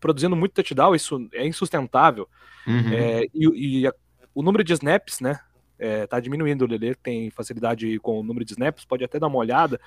[0.00, 2.28] produzindo muito touchdown, isso é insustentável.
[2.66, 2.92] Uhum.
[2.92, 3.94] É, e e a-
[4.34, 5.38] o número de snaps, né?
[5.78, 6.62] É, tá diminuindo.
[6.64, 9.80] O Lele tem facilidade com o número de snaps, pode até dar uma olhada.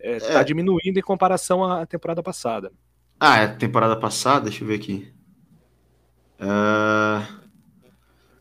[0.00, 0.44] É, Tá É.
[0.44, 2.72] diminuindo em comparação à temporada passada.
[3.18, 5.12] Ah, é temporada passada, deixa eu ver aqui.
[6.38, 7.28] Ah,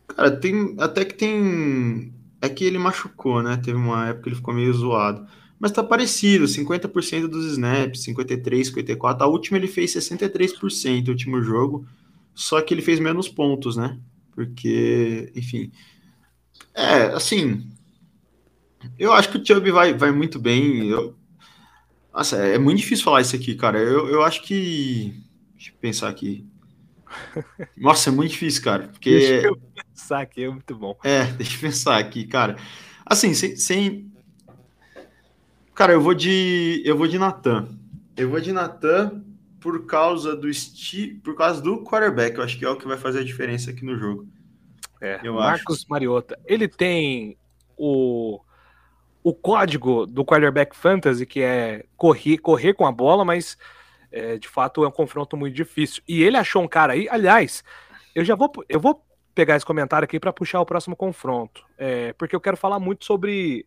[0.07, 2.13] Cara, tem até que tem.
[2.41, 3.57] É que ele machucou, né?
[3.57, 5.27] Teve uma época que ele ficou meio zoado.
[5.59, 9.23] Mas tá parecido, 50% dos snaps, 53, 54.
[9.23, 11.85] A última ele fez 63% o último jogo,
[12.33, 13.99] só que ele fez menos pontos, né?
[14.33, 15.71] Porque, enfim.
[16.73, 17.69] É, assim.
[18.97, 20.87] Eu acho que o Chubb vai, vai muito bem.
[20.87, 21.13] Eu,
[22.13, 23.79] nossa, é muito difícil falar isso aqui, cara.
[23.79, 25.13] Eu, eu acho que.
[25.55, 26.45] Deixa eu pensar aqui.
[27.77, 28.87] Nossa, é muito difícil, cara.
[28.87, 29.11] Porque.
[29.11, 30.97] Deixa eu pensar aqui, é muito bom.
[31.03, 32.55] É, deixa eu pensar aqui, cara.
[33.05, 33.55] Assim, sem.
[33.55, 34.11] sem...
[35.73, 36.81] Cara, eu vou de.
[36.85, 37.69] Eu vou de Natan.
[38.17, 39.23] Eu vou de Natan
[39.59, 41.19] por causa do esti...
[41.23, 42.37] por causa do quarterback.
[42.37, 44.27] Eu acho que é o que vai fazer a diferença aqui no jogo.
[45.01, 46.37] É, Eu Marcos Mariota.
[46.45, 47.37] Ele tem
[47.77, 48.41] o,
[49.23, 53.57] o código do quarterback fantasy, que é correr, correr com a bola, mas
[54.11, 56.03] é, de fato é um confronto muito difícil.
[56.07, 57.63] E ele achou um cara aí, aliás,
[58.15, 62.13] eu já vou, eu vou pegar esse comentário aqui para puxar o próximo confronto, é,
[62.13, 63.65] porque eu quero falar muito sobre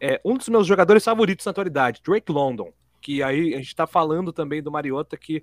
[0.00, 3.86] é, um dos meus jogadores favoritos na atualidade, Drake London, que aí a gente está
[3.86, 5.42] falando também do Mariota, que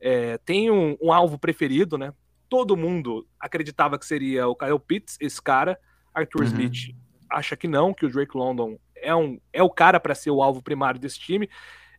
[0.00, 2.12] é, tem um, um alvo preferido, né?
[2.48, 5.78] todo mundo acreditava que seria o Kyle Pitts, esse cara.
[6.14, 6.46] Arthur Uhum.
[6.46, 6.94] Smith
[7.28, 10.42] acha que não, que o Drake London é, um, é o cara para ser o
[10.42, 11.48] alvo primário desse time.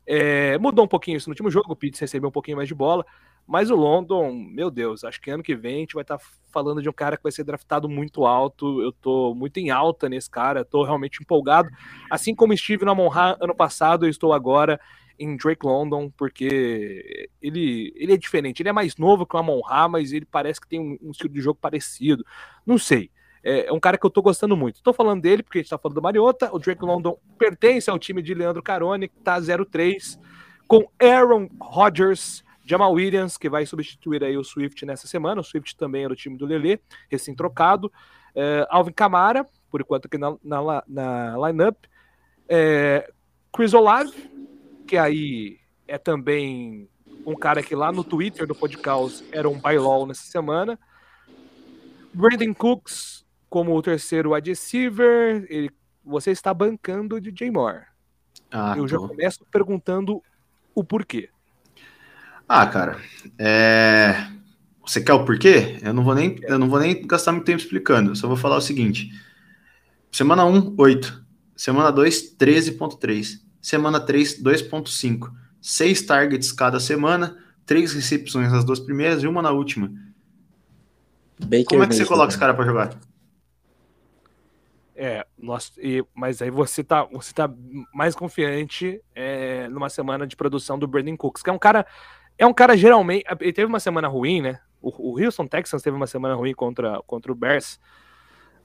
[0.08, 2.74] É, mudou um pouquinho isso no último jogo, o Pitts recebeu um pouquinho mais de
[2.74, 3.06] bola,
[3.46, 6.17] mas o London, meu Deus, acho que ano que vem a gente vai estar
[6.52, 8.82] falando de um cara que vai ser draftado muito alto.
[8.82, 11.70] Eu tô muito em alta nesse cara, tô realmente empolgado.
[12.12, 14.80] Assim como estive no Amon Ra ano passado, eu estou agora
[15.17, 18.62] em Drake London, porque ele, ele é diferente.
[18.62, 21.12] Ele é mais novo que o Amon Ra, mas ele parece que tem um, um
[21.12, 22.26] estilo de jogo parecido.
[22.65, 23.10] Não sei.
[23.43, 24.82] É, é um cara que eu tô gostando muito.
[24.82, 26.50] Tô falando dele porque a gente tá falando do Mariota.
[26.54, 30.19] O Drake London pertence ao time de Leandro Carone, que tá 0-3,
[30.67, 35.41] com Aaron Rodgers, Jamal Williams, que vai substituir aí o Swift nessa semana.
[35.41, 37.91] O Swift também era o time do Lelê, recém-trocado.
[38.36, 41.78] É, Alvin Kamara, por enquanto aqui na, na, na lineup.
[42.50, 43.10] É,
[43.54, 44.30] Chris Olave,
[44.88, 46.89] que aí é também
[47.26, 50.80] um cara que lá no Twitter do podcast era um bailol nessa semana.
[52.13, 55.72] Brandon Cooks como o terceiro wide receiver, ele,
[56.04, 57.86] você está bancando o DJ Moore.
[58.52, 59.08] Ah, Eu já tô.
[59.08, 60.22] começo perguntando
[60.74, 61.30] o porquê.
[62.48, 62.98] Ah, cara,
[63.38, 64.28] é...
[64.86, 65.80] você quer o porquê?
[65.82, 68.12] Eu não vou nem, eu não vou nem gastar muito tempo explicando.
[68.12, 69.12] Eu só vou falar o seguinte:
[70.12, 71.26] semana 1, 8.
[71.56, 73.42] Semana 2, 13.3.
[73.62, 75.32] Semana 3, 2.5.
[75.60, 79.92] Seis targets cada semana, três recepções nas duas primeiras e uma na última.
[81.40, 82.40] Baker Como é que você coloca esse né?
[82.40, 82.98] cara pra jogar?
[85.00, 87.48] É, nós, e, mas aí você tá, você tá
[87.94, 91.86] mais confiante é, numa semana de produção do Brandon Cooks, que é um cara.
[92.36, 93.24] É um cara geralmente.
[93.40, 94.60] Ele teve uma semana ruim, né?
[94.82, 97.80] O, o Houston Texans teve uma semana ruim contra, contra o Bears.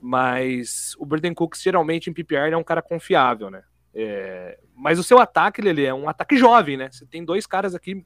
[0.01, 3.63] Mas o Brandon Cooks, geralmente, em PPR, é um cara confiável, né?
[3.93, 6.89] É, mas o seu ataque, ele é um ataque jovem, né?
[6.91, 8.03] Você tem dois caras aqui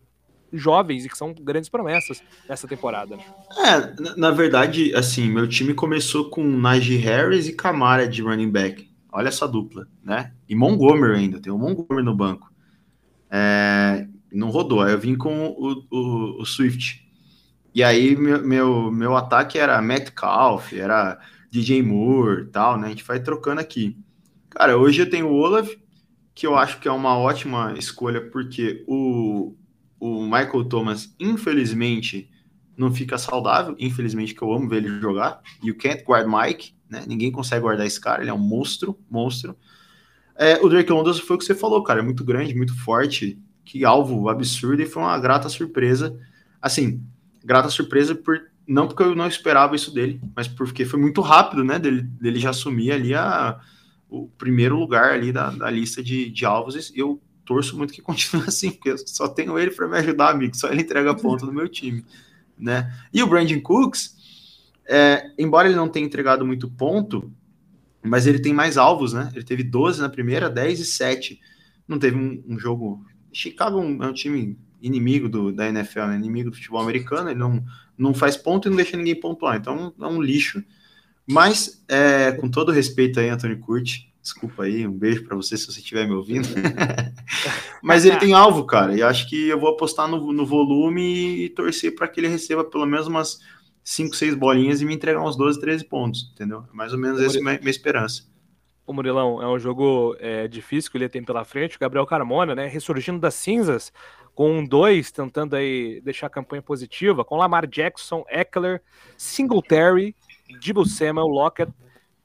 [0.52, 3.16] jovens e que são grandes promessas nessa temporada.
[3.16, 3.24] Né?
[3.58, 8.90] É, na, verdade, assim, meu time começou com Najee Harris e Camara de running back.
[9.12, 10.34] Olha essa dupla, né?
[10.48, 12.52] E Montgomery ainda, tem o Montgomery no banco.
[13.30, 17.06] É, não rodou, aí eu vim com o, o, o Swift.
[17.74, 22.88] E aí meu, meu, meu ataque era Metcalf, era DJ Moore tal, né?
[22.88, 23.98] A gente vai trocando aqui.
[24.50, 25.70] Cara, hoje eu tenho o Olaf,
[26.34, 29.56] que eu acho que é uma ótima escolha, porque o,
[30.00, 32.30] o Michael Thomas, infelizmente,
[32.78, 33.76] não fica saudável.
[33.80, 35.42] Infelizmente, que eu amo ver ele jogar.
[35.64, 37.04] O Can't Guard Mike, né?
[37.08, 39.58] Ninguém consegue guardar esse cara, ele é um monstro, monstro.
[40.36, 43.40] É, o Drake London foi o que você falou, cara, é muito grande, muito forte,
[43.66, 46.18] que alvo absurdo, e foi uma grata surpresa.
[46.62, 47.04] Assim,
[47.44, 51.64] grata surpresa por não porque eu não esperava isso dele, mas porque foi muito rápido,
[51.64, 51.80] né?
[51.80, 53.58] Dele, dele já assumir ali a,
[54.10, 56.92] o primeiro lugar ali da, da lista de, de alvos.
[56.94, 60.56] Eu torço muito que continue assim, porque eu só tenho ele para me ajudar, amigo.
[60.56, 62.06] Só ele entrega ponto no meu time,
[62.60, 62.94] né?
[63.12, 64.16] E o Brandon Cooks,
[64.86, 67.32] é, embora ele não tenha entregado muito ponto,
[68.04, 69.32] mas ele tem mais alvos, né?
[69.34, 71.40] Ele teve 12 na primeira, 10 e 7.
[71.88, 73.04] Não teve um, um jogo.
[73.32, 76.16] Chicago é um, é um time inimigo do, da NFL, né?
[76.16, 77.64] inimigo do futebol americano, ele não,
[77.98, 80.64] não faz ponto e não deixa ninguém pontuar, então é um lixo.
[81.26, 85.66] Mas, é, com todo respeito aí, Antônio Curti, desculpa aí, um beijo para você se
[85.66, 86.48] você estiver me ouvindo.
[87.82, 91.50] Mas ele tem alvo, cara, e acho que eu vou apostar no, no volume e
[91.50, 93.40] torcer para que ele receba pelo menos umas
[93.84, 96.66] 5, 6 bolinhas e me entregar uns 12, 13 pontos, entendeu?
[96.74, 98.24] Mais ou menos essa é a minha, minha esperança.
[98.86, 101.76] O Murilão, é um jogo é, difícil que ele tem pela frente.
[101.76, 103.92] O Gabriel Carmona, né, ressurgindo das cinzas,
[104.34, 108.82] com um dois, tentando aí deixar a campanha positiva, com Lamar Jackson, Eckler,
[109.18, 110.16] Singletary,
[110.64, 111.72] Debo Samuel, Lockett,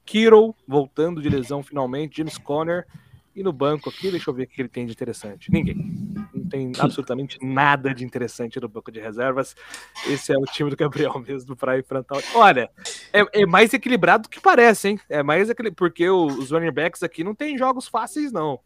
[0.05, 2.85] Kittle, voltando de lesão finalmente, James Conner,
[3.35, 5.51] e no banco aqui, deixa eu ver o que ele tem de interessante.
[5.51, 5.75] Ninguém.
[6.33, 9.55] Não tem absolutamente nada de interessante no banco de reservas.
[10.07, 12.21] Esse é o time do Gabriel mesmo para enfrentar.
[12.35, 12.69] Olha,
[13.11, 14.99] é, é, mais equilibrado do que parece, hein?
[15.09, 18.59] É mais equilibrado, porque os running backs aqui não tem jogos fáceis, não.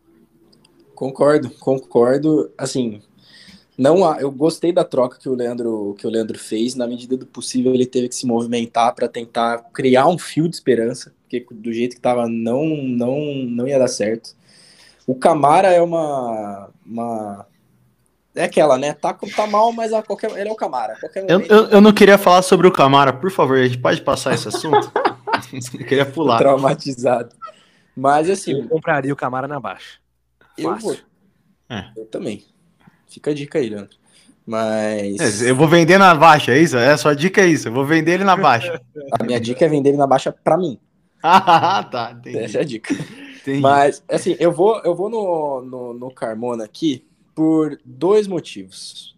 [0.93, 2.51] Concordo, concordo.
[2.57, 3.01] Assim,
[3.77, 6.73] não, eu gostei da troca que o Leandro que o Leandro fez.
[6.73, 10.55] Na medida do possível, ele teve que se movimentar para tentar criar um fio de
[10.55, 14.35] esperança, porque do jeito que estava não não não ia dar certo.
[15.05, 17.45] O Camara é uma uma
[18.33, 18.93] é aquela, né?
[18.93, 20.95] Tá, tá mal, mas a qualquer ele é o Camara.
[21.27, 24.33] Eu, eu, eu, não queria falar sobre o Camara, por favor, a gente pode passar
[24.33, 24.91] esse assunto?
[25.53, 26.37] eu queria pular.
[26.39, 27.35] Traumatizado.
[27.95, 29.99] Mas assim, eu compraria o Camara na baixa.
[30.57, 30.95] Eu vou.
[31.69, 31.85] É.
[31.95, 32.43] Eu também.
[33.07, 33.97] Fica a dica aí, Leandro.
[34.45, 35.41] Mas.
[35.41, 36.77] É, eu vou vender na baixa, é isso?
[36.77, 37.67] É, a sua dica é isso.
[37.67, 38.81] Eu vou vender ele na baixa.
[39.19, 40.79] a minha dica é vender ele na baixa para mim.
[41.21, 42.11] ah, tá.
[42.11, 42.37] Entendi.
[42.37, 42.93] Essa é a dica.
[42.93, 43.59] Entendi.
[43.59, 49.17] Mas, assim, eu vou, eu vou no, no, no Carmona aqui por dois motivos.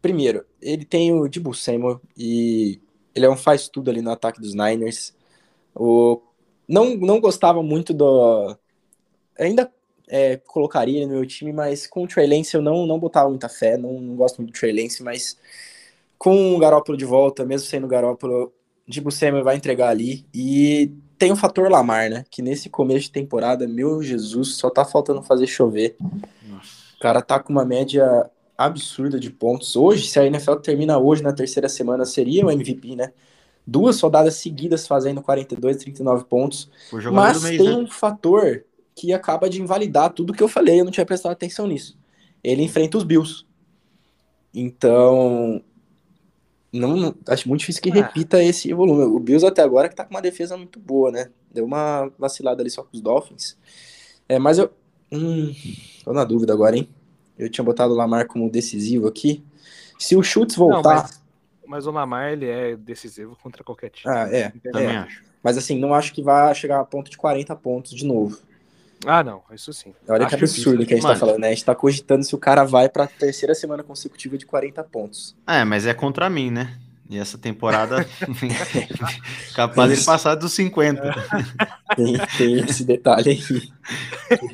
[0.00, 2.80] Primeiro, ele tem o Dibu Samuel e
[3.14, 5.14] ele é um faz tudo ali no ataque dos Niners.
[5.74, 6.22] O,
[6.68, 8.56] não, não gostava muito do.
[9.38, 9.70] Ainda
[10.08, 13.28] é, colocaria ele no meu time, mas com o Trey Lance eu não, não botava
[13.28, 15.38] muita fé, não, não gosto muito do Trey Lance, mas
[16.18, 18.52] com o Garópolo de volta, mesmo sendo o Garópolo,
[18.86, 23.12] Dibu Samuel vai entregar ali, e tem o fator Lamar, né, que nesse começo de
[23.12, 25.96] temporada, meu Jesus, só tá faltando fazer chover.
[26.00, 26.86] Nossa.
[26.96, 29.76] O cara tá com uma média absurda de pontos.
[29.76, 33.12] Hoje, se a NFL termina hoje na terceira semana, seria o MVP, né?
[33.66, 36.70] Duas rodadas seguidas fazendo 42, 39 pontos.
[37.12, 37.76] Mas mês, tem né?
[37.76, 38.64] um fator
[38.96, 41.98] que acaba de invalidar tudo que eu falei, eu não tinha prestado atenção nisso.
[42.42, 43.44] Ele enfrenta os Bills.
[44.54, 45.62] Então,
[46.72, 47.94] não, não acho muito difícil que ah.
[47.94, 49.04] repita esse volume.
[49.04, 51.28] O Bills até agora que tá com uma defesa muito boa, né?
[51.52, 53.58] Deu uma vacilada ali só com os Dolphins.
[54.26, 54.70] É, mas eu
[55.12, 55.54] hum,
[56.02, 56.88] tô na dúvida agora, hein?
[57.38, 59.44] Eu tinha botado o Lamar como decisivo aqui.
[59.98, 61.22] Se o Schultz voltar, não, mas,
[61.66, 64.14] mas, o Lamar ele é decisivo contra qualquer time.
[64.14, 64.52] Ah, é.
[64.72, 64.96] Também é.
[64.96, 65.22] acho.
[65.42, 68.38] Mas assim, não acho que vai chegar a ponto de 40 pontos de novo.
[69.04, 69.92] Ah, não, isso sim.
[70.08, 70.86] Olha Acho que absurdo difícil.
[70.86, 71.20] que a gente tá Mano.
[71.20, 71.48] tá falando, né?
[71.48, 75.36] A gente tá cogitando se o cara vai pra terceira semana consecutiva de 40 pontos.
[75.46, 76.78] É, mas é contra mim, né?
[77.08, 78.06] E essa temporada
[79.54, 81.02] capaz de passar dos 50.
[81.94, 83.70] Tem, tem esse detalhe aí.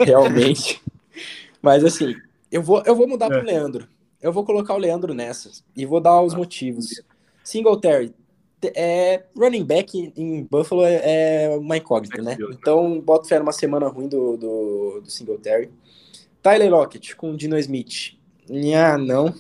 [0.05, 0.83] Realmente.
[1.61, 2.15] Mas assim,
[2.51, 3.29] eu vou, eu vou mudar é.
[3.39, 3.89] pro Leandro.
[4.21, 5.65] Eu vou colocar o Leandro nessas.
[5.75, 7.03] E vou dar os motivos.
[7.43, 8.15] Singletary,
[8.75, 12.37] é, running back em Buffalo é, é uma incógnita, né?
[12.51, 15.71] Então, boto fé numa semana ruim do, do, do Singletary.
[16.43, 18.17] Tyler Lockett com Dino Smith.
[18.77, 19.35] Ah, não.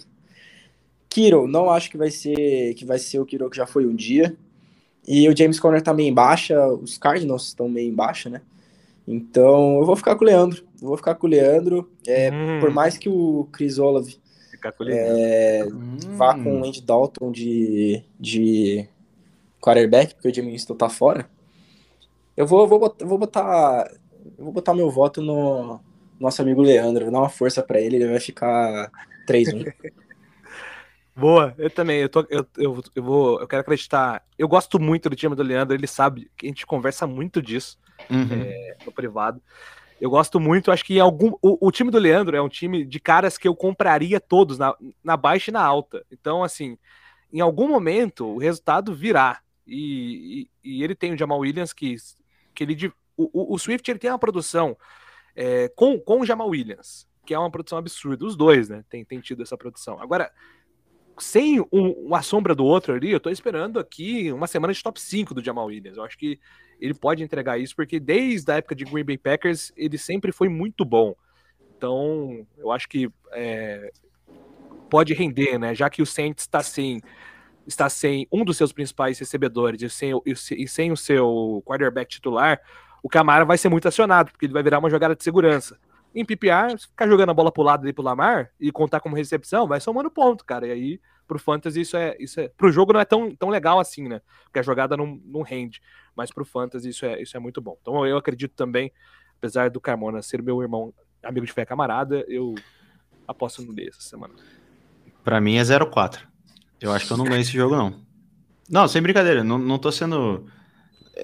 [1.09, 3.95] Kiro, não acho que vai ser que vai ser o Kiro que já foi um
[3.95, 4.37] dia.
[5.07, 8.41] E o James Conner tá meio em baixa, os Cardinals estão meio em baixa, né?
[9.07, 10.65] Então, eu vou ficar com o Leandro.
[10.81, 11.91] Eu vou ficar com o Leandro.
[12.07, 12.61] É, hum.
[12.61, 14.17] Por mais que o Chris Olave
[14.51, 15.17] Ficar com o Leandro.
[15.19, 15.97] É, Hum.
[16.17, 18.89] vá com o Andy Dalton de, de
[19.62, 21.29] quarterback, porque o Jimmy Winston tá fora.
[22.37, 23.90] Eu vou, vou, botar, vou botar.
[24.38, 25.81] Eu vou botar meu voto no
[26.18, 27.05] nosso amigo Leandro.
[27.05, 28.90] Vou dar uma força pra ele, ele vai ficar
[29.29, 29.72] 3-1.
[31.14, 32.01] Boa, eu também.
[32.01, 34.25] Eu, tô, eu, eu, eu, vou, eu quero acreditar.
[34.38, 37.79] Eu gosto muito do time do Leandro, ele sabe que a gente conversa muito disso
[38.11, 38.29] Uhum.
[38.33, 39.40] é, no privado.
[40.01, 41.33] Eu gosto muito, acho que em algum.
[41.40, 44.75] O, o time do Leandro é um time de caras que eu compraria todos, na,
[45.03, 46.05] na baixa e na alta.
[46.11, 46.77] Então, assim,
[47.33, 49.40] em algum momento o resultado virá.
[49.66, 51.96] E, e, ele tem o Jamal Williams, que,
[52.55, 52.92] que ele.
[53.16, 54.77] O, o, Swift ele tem uma produção
[55.37, 58.25] é, com, com o Jamal Williams, que é uma produção absurda.
[58.25, 58.85] Os dois, né?
[58.88, 60.01] Tem, tem tido essa produção.
[60.01, 60.33] Agora,
[61.18, 65.01] sem um, uma sombra do outro ali, eu tô esperando aqui uma semana de top
[65.01, 65.96] 5 do Jamal Williams.
[65.96, 66.40] Eu acho que
[66.81, 70.48] ele pode entregar isso, porque desde a época de Green Bay Packers, ele sempre foi
[70.48, 71.14] muito bom.
[71.77, 73.92] Então, eu acho que é,
[74.90, 75.75] pode render, né?
[75.75, 77.01] Já que o Saints está sem,
[77.66, 82.11] está sem um dos seus principais recebedores e sem, e se- sem o seu quarterback
[82.11, 82.61] titular,
[83.03, 85.79] o Camara vai ser muito acionado, porque ele vai virar uma jogada de segurança.
[86.14, 89.66] Em PPR, ficar jogando a bola pro lado ali pro Lamar e contar como recepção,
[89.66, 90.66] vai somando ponto, cara.
[90.66, 92.14] E aí, pro Fantasy, isso é.
[92.20, 94.20] Isso é pro jogo não é tão, tão legal assim, né?
[94.44, 95.81] Porque a jogada não, não rende.
[96.14, 97.79] Mas pro Fantasy isso é, isso é muito bom.
[97.81, 98.92] Então eu acredito também,
[99.38, 102.55] apesar do Carmona ser meu irmão, amigo de fé camarada, eu
[103.27, 104.35] aposto no D essa semana.
[105.25, 106.29] Pra mim é 0-4.
[106.83, 107.95] Eu acho que eu não ganho esse jogo, não.
[108.68, 110.47] Não, sem brincadeira, não, não tô sendo.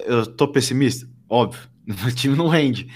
[0.05, 1.67] Eu tô pessimista, óbvio.
[2.05, 2.87] O time não rende.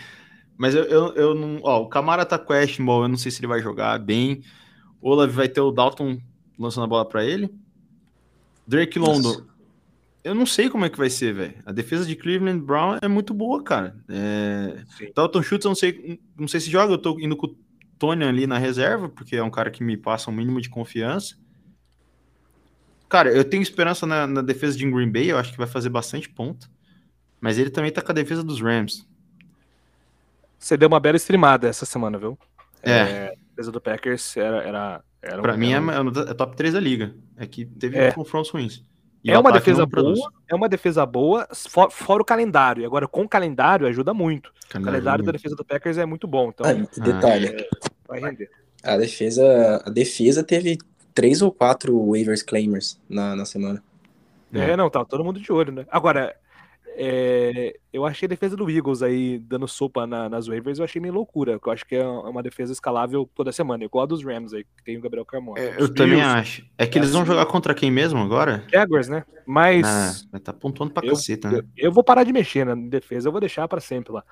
[0.56, 1.60] Mas eu, eu, eu não.
[1.64, 4.44] Ó, o Camara tá questionable, eu não sei se ele vai jogar bem.
[5.02, 6.20] O Olave vai ter o Dalton
[6.58, 7.50] lançando a bola pra ele.
[8.68, 9.44] Drake London.
[10.24, 11.56] Eu não sei como é que vai ser, velho.
[11.66, 13.98] A defesa de Cleveland Brown é muito boa, cara.
[14.08, 14.84] É...
[15.14, 16.94] Dalton Schultz, eu não sei, não sei se joga.
[16.94, 17.56] Eu tô indo com o
[18.00, 21.36] Tony ali na reserva, porque é um cara que me passa um mínimo de confiança.
[23.14, 25.88] Cara, eu tenho esperança na, na defesa de Green Bay, eu acho que vai fazer
[25.90, 26.68] bastante ponto.
[27.40, 29.06] Mas ele também tá com a defesa dos Rams.
[30.58, 32.36] Você deu uma bela streamada essa semana, viu?
[32.82, 33.28] É.
[33.28, 34.64] a defesa do Packers era.
[34.64, 37.14] era, era Pra um- mim é, era um- é, é top 3 da liga.
[37.38, 38.12] É que teve É.
[38.12, 38.84] confrontos ruins.
[39.24, 42.82] E é uma defesa boa, é uma defesa boa, for- fora o calendário.
[42.82, 44.48] E agora, com o calendário, ajuda muito.
[44.48, 45.38] O Calendário calendário da muito.
[45.40, 47.56] defesa do Packers é muito bom, então Ah, detalhe,
[48.08, 48.50] vai render.
[48.84, 50.80] a defesa, a defesa teve
[51.14, 53.84] três ou quatro waivers claimers na, na semana.
[54.54, 54.72] É.
[54.72, 54.78] É.
[54.78, 55.86] não, tá todo mundo de olho, né?
[55.90, 56.36] Agora,
[56.96, 61.02] é, eu achei a defesa do Eagles aí dando sopa na- nas waivers, eu achei
[61.02, 64.24] meio loucura, porque eu acho que é uma defesa escalável toda semana, igual a dos
[64.24, 65.60] Rams aí, que tem o Gabriel Carmona.
[65.60, 66.66] É, Os eu também Bills, acho.
[66.78, 68.64] É que eles vão jogar contra quem mesmo agora?
[68.72, 69.26] Jaguars, né?
[69.46, 71.58] Mas Ah, tá pontuando pra eu, caceta, né?
[71.58, 74.24] eu, eu vou parar de mexer na defesa, eu vou deixar pra sempre lá.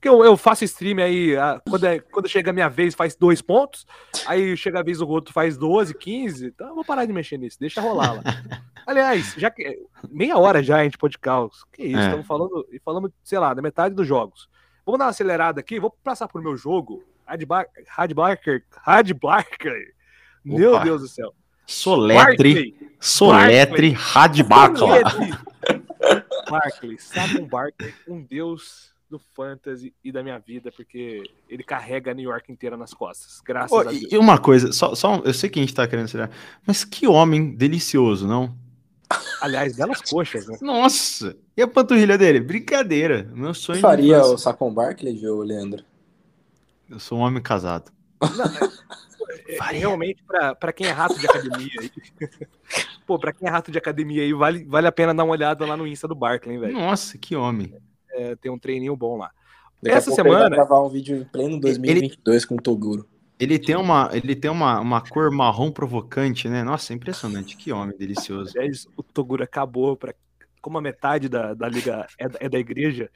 [0.00, 3.14] Porque eu, eu faço stream aí, ah, quando, é- quando chega a minha vez faz
[3.14, 3.86] dois pontos,
[4.26, 7.36] aí chega a vez do outro faz 12, 15, então eu vou parar de mexer
[7.36, 8.22] nisso, deixa rolar lá.
[8.86, 11.64] Aliás, já que meia hora já a gente pode caos.
[11.70, 12.04] Que isso, É.
[12.06, 14.48] estamos falando e falando, sei lá, da metade dos jogos.
[14.86, 17.04] Vamos dar uma acelerada aqui, vou passar pro meu jogo.
[17.26, 17.44] Had
[18.14, 19.92] Barker, Had Barker.
[20.42, 20.80] Meu.
[20.80, 21.34] Deus do céu.
[21.66, 24.78] Soletre, Barkley, Soletre, Radbacla.
[24.78, 25.38] Soletre.
[26.48, 32.14] Barkley, Saquon Barkley, um deus do fantasy e da minha vida, porque ele carrega a
[32.14, 33.40] New York inteira nas costas.
[33.44, 34.06] Graças Ô, a Deus.
[34.10, 36.30] e uma coisa, só, só eu sei que a gente tá querendo ser,
[36.64, 38.54] mas que homem delicioso, não?
[39.40, 40.56] Aliás, belas coxas, né?
[40.62, 41.36] Nossa!
[41.56, 42.38] E a panturrilha dele?
[42.38, 43.28] Brincadeira.
[43.34, 45.84] Meu sonho Faria o Saquon Barkley, viu, Leandro?
[46.88, 47.90] Eu sou um homem casado.
[49.48, 49.80] É, Faria.
[49.80, 51.90] realmente, pra, pra quem é rato de academia aí.
[53.06, 55.66] Pô, pra quem é rato de academia aí, vale, vale a pena dar uma olhada
[55.66, 56.72] lá no Insta do Barkley, hein, velho.
[56.74, 57.74] Nossa, que homem.
[58.14, 59.30] É, tem um treininho bom lá.
[59.82, 62.60] Daqui Essa a pouco ele vai semana- gravar um vídeo em pleno 2022 com o
[62.60, 63.08] Toguro.
[63.38, 66.62] Ele tem uma, ele tem uma, uma cor marrom provocante, né?
[66.62, 67.56] Nossa, é impressionante.
[67.56, 68.52] Que homem delicioso.
[68.58, 70.14] Aliás, o Toguro acabou para
[70.60, 73.08] como a metade da, da liga é, da- é da igreja,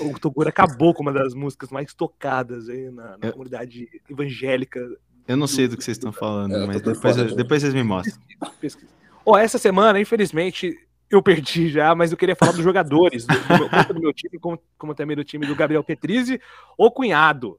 [0.00, 4.80] o Toguro acabou com uma das músicas mais tocadas aí na, na Eu- comunidade evangélica.
[5.28, 8.16] Eu não sei do que vocês estão falando, É, mas depois, depois vocês me mostram.
[8.58, 8.90] Pesquisa.
[9.26, 10.74] Ó, essa semana, infelizmente,
[11.16, 14.94] eu perdi já, mas eu queria falar dos jogadores, do, do meu, time, como, como
[14.94, 16.40] também do time do Gabriel Petrizzi,
[16.76, 17.58] o cunhado.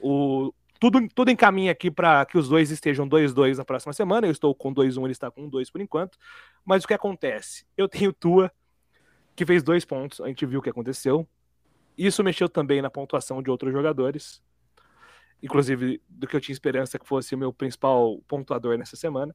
[0.00, 4.26] O, tudo, tudo encaminha aqui para que os dois estejam 2-2 na próxima semana.
[4.26, 6.18] Eu estou com 2-1, ele está com 2 por enquanto.
[6.64, 7.66] Mas o que acontece?
[7.76, 8.50] Eu tenho Tua,
[9.36, 11.28] que fez dois pontos, a gente viu o que aconteceu.
[11.96, 14.42] Isso mexeu também na pontuação de outros jogadores,
[15.42, 19.34] inclusive do que eu tinha esperança que fosse o meu principal pontuador nessa semana.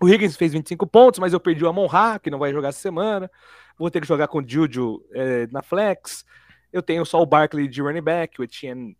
[0.00, 2.68] O Higgins fez 25 pontos, mas eu perdi o Amon Ra, que não vai jogar
[2.68, 3.30] essa semana.
[3.78, 6.24] Vou ter que jogar com o Juju eh, na flex.
[6.72, 8.96] Eu tenho só o Barkley de running back, o Etienne,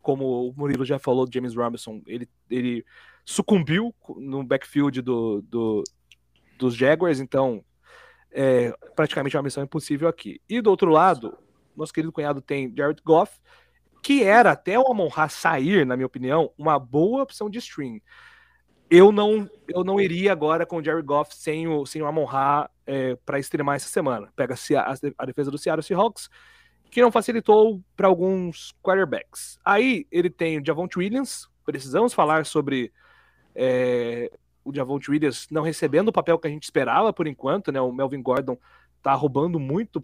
[0.00, 2.84] como o Murilo já falou, James Robinson, ele, ele
[3.24, 5.84] sucumbiu no backfield do, do
[6.58, 7.64] dos Jaguars, então
[8.30, 10.40] é praticamente uma missão impossível aqui.
[10.48, 11.36] E do outro lado,
[11.76, 13.38] nosso querido cunhado tem Jared Goff,
[14.02, 18.00] que era até o Amon Ra sair, na minha opinião, uma boa opção de stream.
[18.94, 22.26] Eu não, eu não iria agora com o Jared Goff sem o, sem o Amon
[22.26, 24.30] Ra é, para streamar essa semana.
[24.36, 26.28] Pega a, a defesa do Seattle Seahawks,
[26.90, 29.58] que não facilitou para alguns quarterbacks.
[29.64, 32.92] Aí ele tem o Javonte Williams, precisamos falar sobre
[33.54, 34.30] é,
[34.62, 37.80] o Javonte Williams não recebendo o papel que a gente esperava por enquanto, né?
[37.80, 38.58] O Melvin Gordon
[39.02, 40.02] tá roubando muito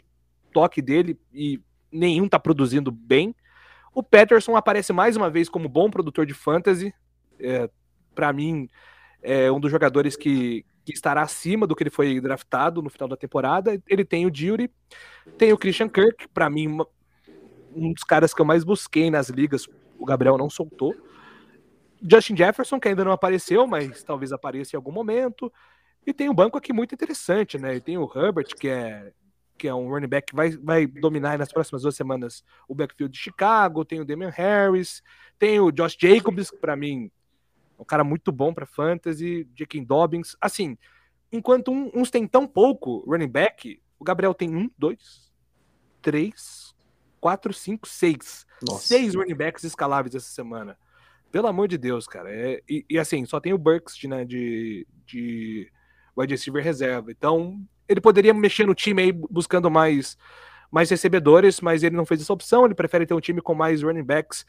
[0.51, 1.61] toque dele e
[1.93, 3.35] nenhum tá produzindo bem.
[3.95, 6.91] O Patterson aparece mais uma vez como bom produtor de fantasy.
[7.39, 7.69] É,
[8.19, 8.69] para mim,
[9.23, 13.09] é um dos jogadores que, que estará acima do que ele foi draftado no final
[13.09, 13.81] da temporada.
[13.87, 14.69] Ele tem o Jury,
[15.39, 16.79] tem o Christian Kirk, para mim,
[17.77, 19.69] um dos caras que eu mais busquei nas ligas.
[19.97, 20.97] O Gabriel não soltou.
[22.03, 25.53] Justin Jefferson, que ainda não apareceu, mas talvez apareça em algum momento.
[26.05, 27.77] E tem um banco aqui muito interessante, né?
[27.77, 29.13] E tem o Herbert, que é,
[29.57, 33.13] que é um running back que vai, vai dominar nas próximas duas semanas o backfield
[33.13, 33.85] de Chicago.
[33.85, 35.05] Tem o Damian Harris,
[35.39, 37.13] tem o Josh Jacobs, que para mim
[37.79, 39.85] um cara muito bom para fantasy, J.K.
[39.85, 40.37] Dobbins.
[40.41, 40.77] Assim,
[41.31, 45.33] enquanto um, uns tem tão pouco running back, o Gabriel tem um, dois,
[46.03, 46.75] três,
[47.21, 48.47] quatro, cinco, seis.
[48.63, 48.87] Nossa.
[48.87, 50.77] Seis running backs escaláveis essa semana.
[51.31, 52.31] Pelo amor de Deus, cara.
[52.31, 55.71] É, e, e, assim, só tem o Burks de, né, de, de
[56.17, 57.11] wide receiver reserva.
[57.11, 60.17] Então, ele poderia mexer no time aí buscando mais,
[60.71, 62.65] mais recebedores, mas ele não fez essa opção.
[62.65, 64.47] Ele prefere ter um time com mais running backs.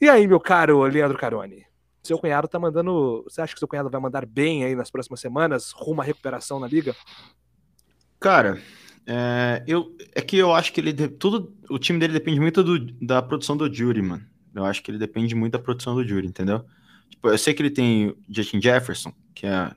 [0.00, 1.66] E aí, meu caro Leandro Caroni?
[2.02, 3.22] Seu cunhado tá mandando.
[3.24, 6.58] Você acha que seu cunhado vai mandar bem aí nas próximas semanas, rumo à recuperação
[6.58, 6.94] na liga?
[8.18, 8.60] Cara,
[9.06, 10.92] é, eu, é que eu acho que ele.
[11.08, 14.24] Tudo, o time dele depende muito do, da produção do Jury, mano.
[14.54, 16.64] Eu acho que ele depende muito da produção do Jury, entendeu?
[17.08, 19.72] Tipo, eu sei que ele tem Justin Jefferson, que é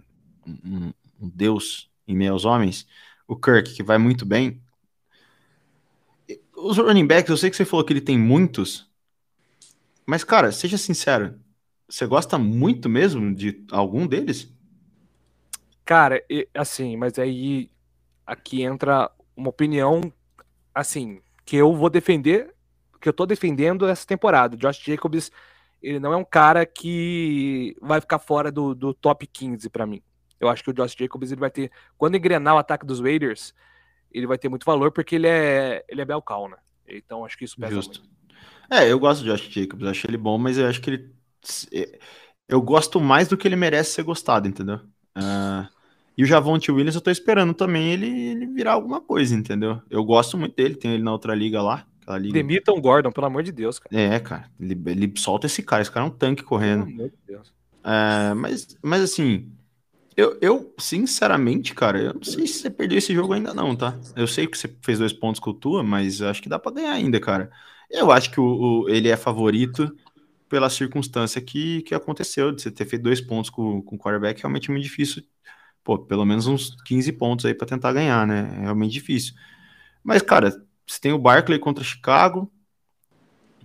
[0.45, 2.87] um, um deus em meio aos homens,
[3.27, 4.61] o Kirk, que vai muito bem.
[6.55, 8.89] Os running backs, eu sei que você falou que ele tem muitos,
[10.05, 11.39] mas, cara, seja sincero,
[11.87, 14.51] você gosta muito mesmo de algum deles?
[15.85, 16.23] Cara,
[16.53, 17.69] assim, mas aí
[18.25, 20.01] aqui entra uma opinião,
[20.73, 22.53] assim, que eu vou defender
[23.03, 24.55] que eu tô defendendo essa temporada.
[24.55, 25.29] Josh Jacobs,
[25.81, 30.01] ele não é um cara que vai ficar fora do, do top 15 para mim.
[30.39, 33.53] Eu acho que o Josh Jacobs ele vai ter, quando engrenar o ataque dos Raiders,
[34.09, 36.57] ele vai ter muito valor porque ele é ele é Belcal, né?
[36.87, 38.01] Então acho que isso pesa Justo.
[38.01, 38.13] muito.
[38.71, 41.13] É, eu gosto do Josh Jacobs, acho ele bom, mas eu acho que ele
[42.47, 44.77] eu gosto mais do que ele merece ser gostado, entendeu?
[45.17, 45.67] Uh,
[46.17, 49.81] e o Javonte Williams eu tô esperando também ele, ele virar alguma coisa, entendeu?
[49.89, 51.85] Eu gosto muito dele, tenho ele na outra liga lá.
[52.19, 52.33] Liga...
[52.33, 53.95] Demitam Gordon, pelo amor de Deus, cara.
[53.95, 54.49] É, cara.
[54.59, 55.81] Ele, ele solta esse cara.
[55.81, 56.85] Esse cara é um tanque correndo.
[56.85, 57.53] Pelo amor de Deus.
[57.83, 59.49] É, mas, mas assim,
[60.15, 63.97] eu, eu, sinceramente, cara, eu não sei se você perdeu esse jogo ainda não, tá?
[64.15, 66.73] Eu sei que você fez dois pontos com o Tua, mas acho que dá para
[66.73, 67.49] ganhar ainda, cara.
[67.89, 68.43] Eu acho que o,
[68.83, 69.95] o, ele é favorito
[70.53, 74.39] pela circunstância que, que aconteceu, de você ter feito dois pontos com, com o quarterback,
[74.39, 75.23] é realmente muito difícil.
[75.83, 78.53] Pô, pelo menos uns 15 pontos aí para tentar ganhar, né?
[78.57, 79.33] É realmente difícil.
[80.03, 80.51] Mas, cara,
[80.85, 82.51] você tem o Barkley contra Chicago.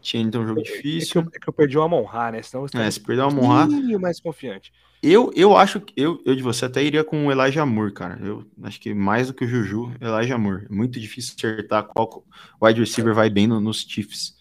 [0.00, 1.20] Tinha então um jogo difícil.
[1.20, 2.40] É que, eu, é que eu perdi o Amon Ra, né?
[2.40, 3.66] Senão é, se perder o Amon Ra.
[4.00, 4.72] mais confiante.
[5.02, 8.18] Eu, eu acho que eu, eu de você até iria com o Elijah Moore, cara.
[8.22, 10.64] Eu acho que mais do que o Juju, Elijah Moore.
[10.70, 12.24] É muito difícil acertar qual
[12.62, 14.38] wide receiver vai bem no, nos Chiefs.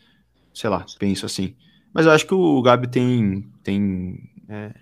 [0.53, 1.53] Sei lá, penso assim.
[1.93, 4.73] Mas eu acho que o Gabi tem tem é,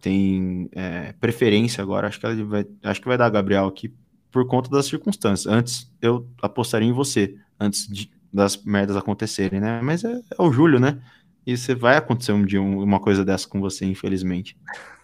[0.00, 2.08] tem é, preferência agora.
[2.08, 3.94] Acho que vai, acho que vai dar Gabriel aqui
[4.30, 5.46] por conta das circunstâncias.
[5.46, 9.80] Antes eu apostaria em você, antes de, das merdas acontecerem, né?
[9.82, 11.00] Mas é, é, o Júlio, né?
[11.46, 14.56] E você vai acontecer um dia uma coisa dessa com você, infelizmente.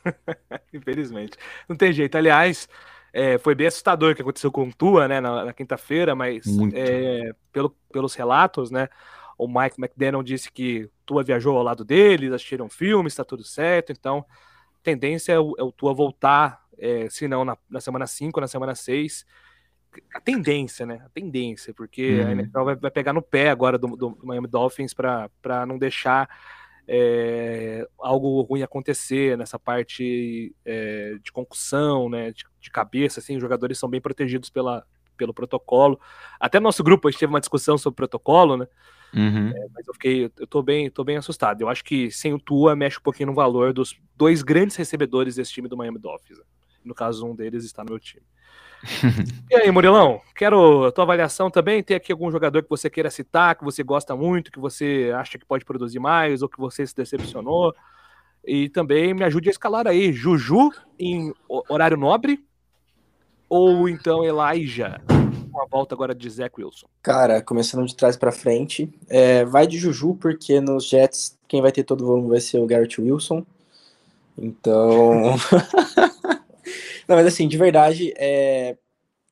[0.72, 1.36] infelizmente.
[1.68, 2.16] Não tem jeito.
[2.16, 2.68] Aliás,
[3.12, 6.44] é, foi bem assustador o que aconteceu com o Tua, né, na, na quinta-feira, mas
[6.72, 8.88] é, pelo, pelos relatos, né,
[9.38, 13.92] o Mike McDaniel disse que Tua viajou ao lado deles, assistiram filmes, está tudo certo,
[13.92, 14.24] então
[14.82, 18.46] tendência é o, é o Tua voltar é, se não na, na semana 5, na
[18.46, 19.26] semana 6.
[20.14, 21.02] A tendência, né?
[21.04, 22.26] A tendência, porque uhum.
[22.26, 26.28] a NFL vai, vai, pegar no pé agora do, do Miami Dolphins para não deixar
[26.86, 32.30] é, algo ruim acontecer nessa parte é, de concussão, né?
[32.30, 34.86] De, de, cabeça, assim, os jogadores são bem protegidos pela,
[35.16, 35.98] pelo protocolo.
[36.38, 38.68] Até no nosso grupo a gente teve uma discussão sobre protocolo, né?
[39.14, 39.48] Uhum.
[39.48, 41.60] É, mas eu fiquei, eu tô bem, tô bem assustado.
[41.60, 45.36] Eu acho que sem o Tua mexe um pouquinho no valor dos dois grandes recebedores
[45.36, 46.38] desse time do Miami Dolphins.
[46.84, 48.24] No caso, um deles está no meu time.
[49.50, 51.82] e aí, Murilão, quero a tua avaliação também.
[51.82, 55.38] Tem aqui algum jogador que você queira citar, que você gosta muito, que você acha
[55.38, 57.74] que pode produzir mais, ou que você se decepcionou?
[58.44, 60.12] E também me ajude a escalar aí.
[60.12, 61.32] Juju em
[61.68, 62.44] horário nobre
[63.48, 65.00] ou então Elijah?
[65.58, 66.86] Com a volta agora de Zach Wilson.
[67.02, 71.72] Cara, começando de trás para frente, é, vai de Juju, porque nos Jets quem vai
[71.72, 73.44] ter todo o volume vai ser o Garrett Wilson.
[74.38, 75.34] Então.
[77.08, 78.76] Não, mas assim, de verdade, é,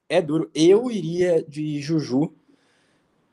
[0.08, 0.50] é duro.
[0.52, 2.32] Eu iria de Juju.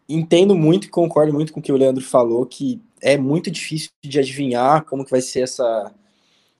[0.07, 3.89] Entendo muito e concordo muito com o que o Leandro falou, que é muito difícil
[4.03, 5.91] de adivinhar como que vai ser essa,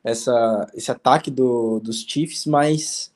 [0.04, 3.14] essa, esse ataque do, dos Chiefs, mas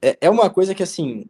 [0.00, 1.26] é, é uma coisa que, assim,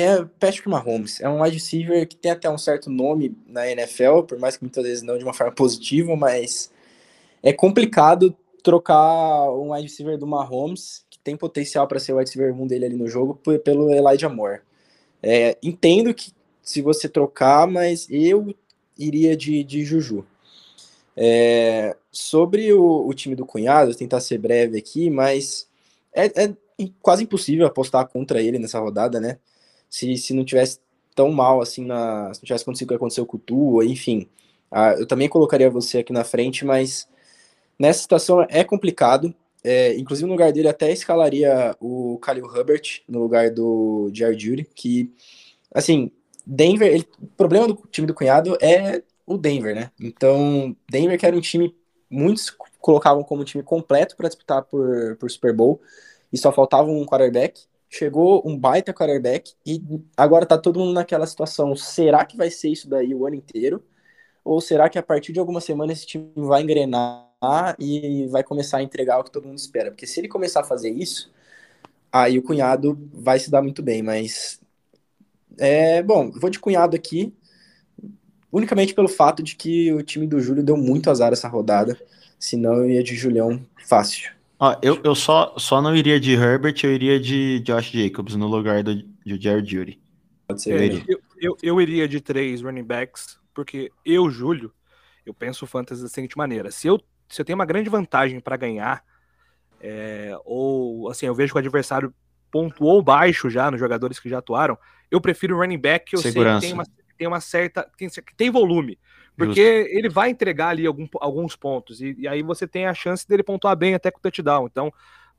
[0.00, 1.20] é Patrick Mahomes.
[1.20, 4.64] É um wide receiver que tem até um certo nome na NFL, por mais que
[4.64, 6.70] muitas vezes não de uma forma positiva, mas
[7.42, 12.30] é complicado trocar um wide receiver do Mahomes, que tem potencial para ser o wide
[12.30, 14.60] receiver 1 dele ali no jogo, pelo Elijah Moore.
[15.22, 16.32] É, entendo que
[16.62, 18.54] se você trocar, mas eu
[18.98, 20.26] iria de, de Juju.
[21.16, 25.68] É, sobre o, o, time do Cunhado, vou tentar ser breve aqui, mas
[26.12, 26.54] é, é,
[27.00, 29.38] quase impossível apostar contra ele nessa rodada, né?
[29.96, 30.78] Se, se não tivesse
[31.14, 34.28] tão mal assim, na, se não tivesse acontecido o que aconteceu com o Tua, enfim.
[34.70, 37.08] Ah, eu também colocaria você aqui na frente, mas
[37.78, 39.34] nessa situação é complicado.
[39.64, 44.64] É, inclusive, no lugar dele, até escalaria o Khalil Herbert no lugar do Jared Judy,
[44.74, 45.10] que,
[45.74, 46.10] assim,
[46.46, 49.90] Denver, ele, o problema do time do Cunhado é o Denver, né?
[49.98, 51.74] Então, Denver que era um time,
[52.10, 55.80] muitos colocavam como time completo para disputar por, por Super Bowl,
[56.30, 57.62] e só faltava um quarterback.
[57.96, 59.82] Chegou um baita quarterback, e
[60.14, 61.74] agora tá todo mundo naquela situação.
[61.74, 63.82] Será que vai ser isso daí o ano inteiro?
[64.44, 67.26] Ou será que a partir de algumas semanas esse time vai engrenar
[67.78, 69.90] e vai começar a entregar o que todo mundo espera?
[69.90, 71.32] Porque se ele começar a fazer isso,
[72.12, 74.60] aí o cunhado vai se dar muito bem, mas
[75.58, 77.34] é, bom, vou de cunhado aqui,
[78.52, 81.98] unicamente pelo fato de que o time do Júlio deu muito azar essa rodada,
[82.38, 84.35] senão eu ia de Julião fácil.
[84.58, 88.46] Ó, eu, eu só, só não iria de Herbert, eu iria de Josh Jacobs no
[88.46, 90.00] lugar do, de Jared Judy.
[90.46, 90.80] Pode ser.
[90.80, 94.72] É, eu, eu, eu, iria de três running backs, porque eu, Júlio,
[95.26, 98.40] eu penso o fantasy da seguinte maneira: se eu, se eu tenho uma grande vantagem
[98.40, 99.04] para ganhar,
[99.80, 102.14] é, ou assim, eu vejo que o adversário
[102.50, 104.78] pontuou baixo já nos jogadores que já atuaram,
[105.10, 106.60] eu prefiro o running back que eu Segurança.
[106.60, 106.84] sei que tem uma,
[107.18, 107.90] tem uma certa.
[107.98, 108.98] Tem, tem volume.
[109.36, 109.98] Porque Justo.
[109.98, 112.00] ele vai entregar ali algum, alguns pontos.
[112.00, 114.66] E, e, aí você tem a chance dele pontuar bem até com o touchdown.
[114.66, 114.92] Então,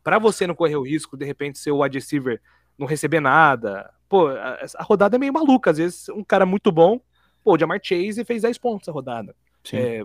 [0.03, 2.39] para você não correr o risco, de repente, ser o wide receiver
[2.77, 3.91] não receber nada.
[4.07, 5.71] Pô, a, a, rodada é meio maluca.
[5.71, 7.01] Às vezes, um cara muito bom,
[7.43, 9.35] pô, o Jamar Chase fez 10 pontos a rodada.
[9.73, 10.03] É,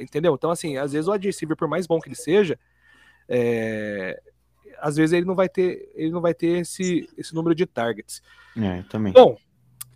[0.00, 0.34] entendeu?
[0.34, 2.58] Então, assim, às vezes o wide receiver, por mais bom que ele seja,
[3.28, 4.22] é,
[4.78, 8.22] às vezes ele não vai ter, ele não vai ter esse, esse número de targets.
[8.56, 9.12] É, também.
[9.12, 9.36] Bom,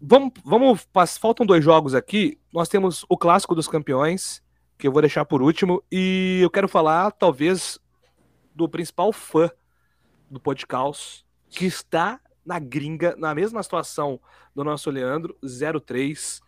[0.01, 0.87] vamos, vamos,
[1.19, 2.39] faltam dois jogos aqui.
[2.53, 4.43] Nós temos o clássico dos campeões,
[4.79, 7.79] que eu vou deixar por último, e eu quero falar, talvez,
[8.55, 9.51] do principal fã
[10.31, 14.21] do podcast, que está na gringa, na mesma situação
[14.55, 15.37] do nosso Leandro,
[15.85, 16.41] 03,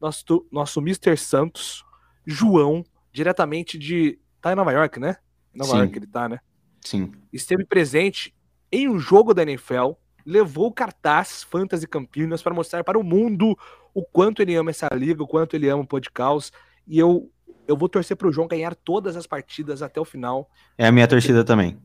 [0.00, 1.16] nosso, nosso Mr.
[1.16, 1.84] Santos,
[2.26, 4.18] João, diretamente de.
[4.40, 5.16] Tá em Nova York, né?
[5.54, 5.78] Nova Sim.
[5.78, 6.40] York ele tá, né?
[6.80, 7.12] Sim.
[7.32, 8.34] Esteve presente
[8.70, 9.92] em um jogo da NFL,
[10.24, 13.56] levou o cartaz Fantasy Campinas para mostrar para o mundo
[13.94, 16.50] o quanto ele ama essa liga, o quanto ele ama o podcast.
[16.86, 17.30] E eu,
[17.66, 20.50] eu vou torcer para o João ganhar todas as partidas até o final.
[20.78, 21.78] É a minha torcida também.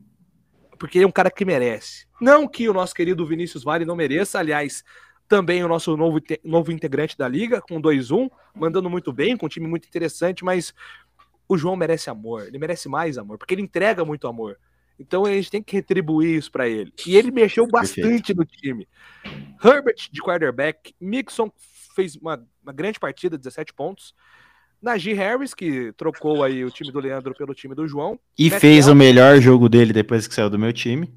[0.78, 2.06] Porque ele é um cara que merece.
[2.20, 4.84] Não que o nosso querido Vinícius Vale não mereça, aliás,
[5.28, 9.48] também o nosso novo, novo integrante da liga, com 2-1, mandando muito bem, com um
[9.48, 10.72] time muito interessante, mas
[11.48, 14.58] o João merece amor, ele merece mais amor, porque ele entrega muito amor.
[14.98, 16.92] Então a gente tem que retribuir isso para ele.
[17.06, 18.36] E ele mexeu bastante Perfeito.
[18.36, 18.88] no time.
[19.62, 21.50] Herbert de quarterback, Mixon
[21.94, 24.14] fez uma, uma grande partida, 17 pontos.
[24.80, 28.18] Najee Harris, que trocou aí o time do Leandro pelo time do João.
[28.38, 31.12] E Matt fez o melhor jogo dele depois que saiu do meu time.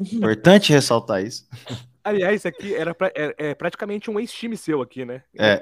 [0.00, 1.48] Importante ressaltar isso.
[2.06, 5.24] Aliás, isso aqui era pra, é, é, praticamente um ex-time seu aqui, né?
[5.36, 5.60] É.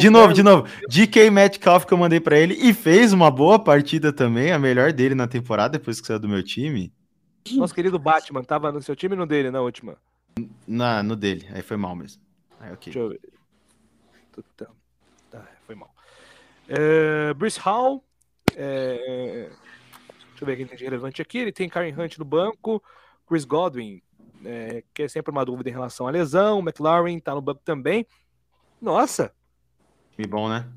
[0.00, 0.66] de novo, de novo.
[0.88, 4.92] DK Metcalf que eu mandei para ele e fez uma boa partida também, a melhor
[4.92, 6.92] dele na temporada depois que saiu do meu time.
[7.52, 9.96] Nosso querido Batman tava no seu time e no dele na última?
[10.66, 12.20] Na, no dele, aí foi mal mesmo.
[12.58, 12.92] Aí, ok.
[12.92, 13.20] Deixa eu ver.
[15.30, 15.94] Tá, foi mal.
[16.68, 18.04] É, Bruce Hall.
[18.56, 19.48] É,
[20.30, 21.38] deixa eu ver quem tem de relevante aqui.
[21.38, 22.82] Ele tem Karen Hunt no banco.
[23.24, 24.02] Chris Godwin
[24.44, 26.58] é, que é sempre uma dúvida em relação à lesão.
[26.58, 28.06] O McLaren tá no banco também.
[28.80, 29.32] Nossa!
[30.12, 30.68] Que bom, né?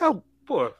[0.00, 0.04] É,
[0.44, 0.70] pô,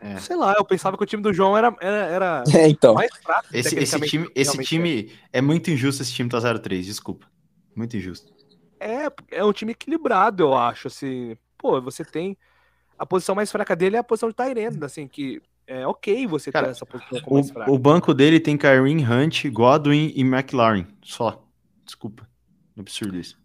[0.00, 0.18] é.
[0.18, 2.94] Sei lá, eu pensava que o time do João era, era, era é, então.
[2.94, 3.48] mais fraco.
[3.52, 5.38] Esse, esse time, esse time é.
[5.38, 5.40] é.
[5.40, 7.26] muito injusto, esse time tá 0-3, desculpa.
[7.74, 8.32] Muito injusto.
[8.78, 10.88] É, é um time equilibrado, eu acho.
[10.88, 12.36] Assim, pô, você tem.
[12.98, 16.50] A posição mais fraca dele é a posição de Tyrande, assim, que é ok você
[16.50, 17.70] Cara, ter essa posição como mais fraca.
[17.70, 20.86] O, o banco dele tem Kareem Hunt, Godwin e McLaren.
[21.02, 21.45] Só.
[21.86, 22.28] Desculpa.
[22.76, 23.38] Absurdo isso.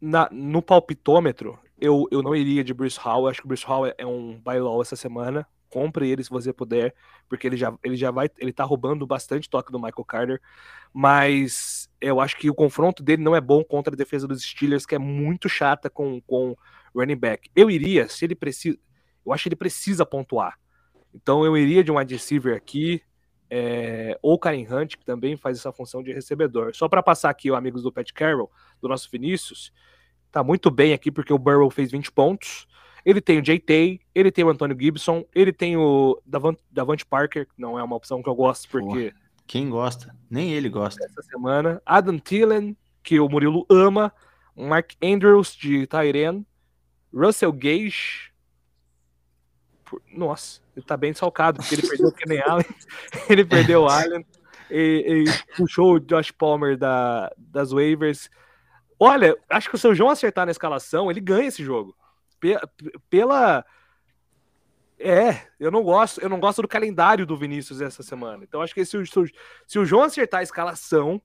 [0.00, 3.28] Na- no palpitômetro, eu, eu não iria de Bruce Hall.
[3.28, 5.46] Acho que o Bruce Hall é, é um buy low essa semana.
[5.68, 6.94] Compre ele se você puder,
[7.28, 8.28] porque ele já, ele já vai.
[8.38, 10.40] Ele tá roubando bastante toque do Michael Carter.
[10.92, 14.84] Mas eu acho que o confronto dele não é bom contra a defesa dos Steelers,
[14.84, 16.56] que é muito chata com, com
[16.94, 17.50] running back.
[17.54, 18.78] Eu iria, se ele precisa.
[19.24, 20.58] Eu acho que ele precisa pontuar.
[21.14, 23.02] Então eu iria de um wide receiver aqui.
[23.54, 26.74] É, ou Karen Hunt, que também faz essa função de recebedor.
[26.74, 28.50] Só para passar aqui, ó, amigos do Pat Carroll,
[28.80, 29.70] do nosso Vinícius,
[30.30, 32.66] tá muito bem aqui porque o Burrow fez 20 pontos.
[33.04, 37.46] Ele tem o J.T., ele tem o Antônio Gibson, ele tem o Davant, Davante Parker,
[37.46, 39.12] que não é uma opção que eu gosto porque
[39.46, 40.16] Quem gosta?
[40.30, 41.04] Nem ele gosta.
[41.04, 41.82] essa semana.
[41.84, 44.10] Adam Thielen, que o Murilo ama.
[44.56, 46.46] Mark Andrews de Tyren.
[47.12, 48.31] Russell Gage.
[49.92, 52.64] Por- Nossa, ele tá bem salcado, porque ele perdeu o Kenny Allen,
[53.28, 54.24] ele perdeu o Allen,
[54.70, 58.30] e, e puxou o Josh Palmer da, das waivers.
[58.98, 61.94] Olha, acho que se o João acertar na escalação, ele ganha esse jogo.
[62.40, 62.58] Pe-
[63.10, 63.62] Pela.
[64.98, 68.44] É, eu não gosto, eu não gosto do calendário do Vinícius essa semana.
[68.44, 69.04] Então acho que se o-
[69.66, 71.20] se o João acertar a escalação,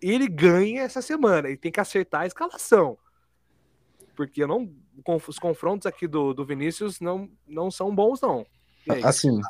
[0.00, 1.48] ele ganha essa semana.
[1.48, 2.96] Ele tem que acertar a escalação.
[4.16, 4.72] Porque eu não.
[5.28, 8.46] Os confrontos aqui do, do Vinícius não, não são bons, não.
[9.02, 9.40] Assim,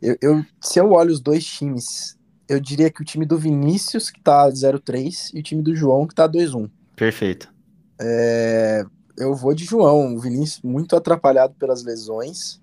[0.00, 2.16] eu, eu- se eu olho os dois times,
[2.48, 6.06] eu diria que o time do Vinícius, que tá 0-3, e o time do João,
[6.06, 6.68] que tá 2-1.
[6.96, 7.52] Perfeito.
[8.00, 8.84] É,
[9.16, 12.60] eu vou de João, o Vinícius muito atrapalhado pelas lesões.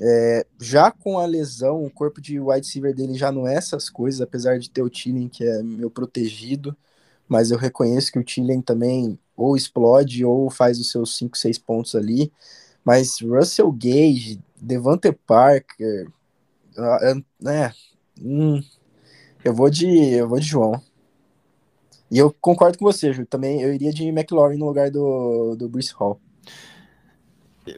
[0.00, 3.88] É, já com a lesão, o corpo de wide receiver dele já não é essas
[3.90, 6.76] coisas, apesar de ter o Tillen, que é meu protegido,
[7.28, 11.58] mas eu reconheço que o Tillen também ou explode ou faz os seus 5, 6
[11.58, 12.32] pontos ali.
[12.84, 16.08] Mas Russell Gage, Devante Parker,
[16.76, 17.72] ah, é, né,
[18.20, 18.60] hum,
[19.44, 20.80] eu vou de eu vou de João.
[22.10, 23.26] E eu concordo com você, Ju.
[23.26, 26.20] Também eu iria de McLaurin no lugar do, do Bruce Hall.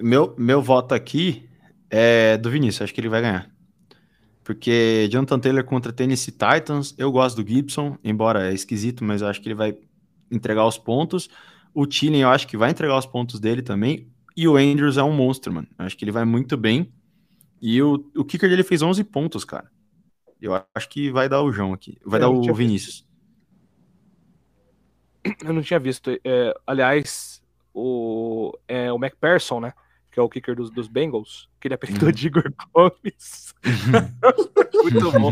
[0.00, 1.48] Meu, meu voto aqui
[1.88, 3.50] é do Vinícius, acho que ele vai ganhar.
[4.42, 9.28] Porque Jonathan Taylor contra Tennessee Titans, eu gosto do Gibson, embora é esquisito, mas eu
[9.28, 9.76] acho que ele vai
[10.30, 11.28] entregar os pontos.
[11.74, 14.08] O Tillen, eu acho que vai entregar os pontos dele também.
[14.36, 15.68] E o Andrews é um monstro, mano.
[15.78, 16.92] Eu acho que ele vai muito bem.
[17.60, 19.70] E o, o kicker dele fez 11 pontos, cara.
[20.40, 21.98] Eu acho que vai dar o João aqui.
[22.04, 23.06] Vai Eu dar o Vinícius.
[25.42, 26.10] Eu não tinha visto.
[26.24, 27.42] é, aliás,
[27.74, 29.72] o, é, o McPherson, né?
[30.12, 32.14] Que é o kicker dos, dos Bengals, que ele apelidou Uhum.
[32.14, 33.54] de Igor Gomes.
[34.82, 35.30] Muito bom.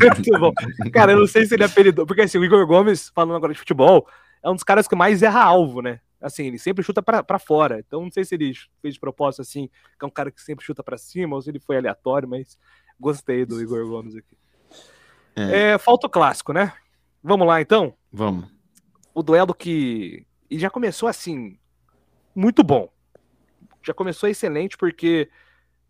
[0.00, 0.52] Muito bom.
[0.92, 2.06] Cara, eu não sei se ele apelidou.
[2.06, 4.08] Porque assim, o Igor Gomes, falando agora de futebol,
[4.46, 6.00] é um dos caras que mais erra alvo, né?
[6.20, 7.80] Assim, ele sempre chuta pra fora.
[7.80, 9.68] Então não sei se ele fez de propósito assim,
[9.98, 12.56] que é um cara que sempre chuta pra cima, ou se ele foi aleatório, mas
[12.98, 14.36] gostei do Igor Gomes aqui.
[15.34, 15.72] É.
[15.72, 16.72] É, falta o clássico, né?
[17.22, 17.92] Vamos lá então?
[18.12, 18.46] Vamos.
[19.12, 20.24] o duelo que.
[20.48, 21.58] E já começou assim,
[22.34, 22.88] muito bom.
[23.82, 25.28] Já começou excelente, porque.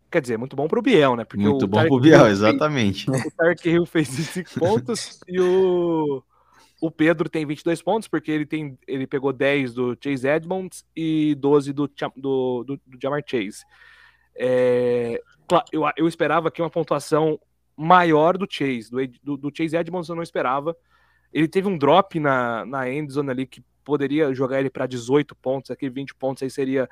[0.09, 1.25] Quer dizer, muito bom pro Biel, né?
[1.25, 3.09] Porque Muito bom Tarek pro Biel, Hill fez- exatamente.
[3.11, 6.23] O Tarek Hill fez 25 pontos e o.
[6.79, 11.35] O Pedro tem 22 pontos, porque ele tem ele pegou 10 do Chase Edmonds e
[11.35, 13.65] 12 do, do, do, do Jamar Chase.
[14.35, 15.19] É,
[15.71, 17.39] eu, eu esperava aqui uma pontuação
[17.75, 18.91] maior do Chase.
[18.91, 20.75] Do, do, do Chase Edmonds eu não esperava.
[21.33, 25.71] Ele teve um drop na, na endzone ali que poderia jogar ele para 18 pontos,
[25.71, 26.89] aqui 20 pontos aí seria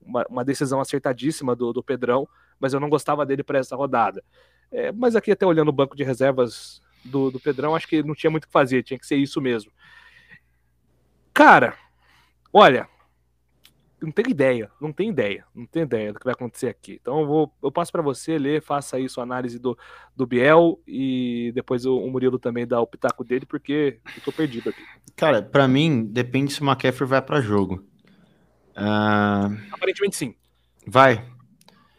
[0.00, 2.26] uma, uma decisão acertadíssima do, do Pedrão,
[2.58, 4.24] mas eu não gostava dele para essa rodada.
[4.70, 8.14] É, mas aqui até olhando o banco de reservas do, do Pedrão, acho que não
[8.14, 9.70] tinha muito o que fazer, tinha que ser isso mesmo.
[11.32, 11.76] Cara,
[12.52, 12.88] olha,
[14.00, 16.98] não tenho ideia, não tenho ideia, não tenho ideia do que vai acontecer aqui.
[17.00, 19.76] Então eu, vou, eu passo para você ler, faça aí sua análise do,
[20.16, 24.32] do Biel e depois o, o Murilo também dá o pitaco dele, porque eu tô
[24.32, 24.82] perdido aqui.
[25.16, 27.84] Cara, pra mim, depende se o McCaffrey vai pra jogo.
[28.74, 30.34] Ah, Aparentemente sim.
[30.86, 31.24] vai,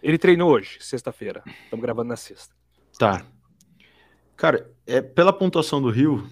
[0.02, 1.44] Ele treinou hoje, sexta-feira.
[1.66, 2.56] Estamos gravando na sexta.
[2.98, 3.26] Tá.
[4.40, 6.26] Cara, é, pela pontuação do Rio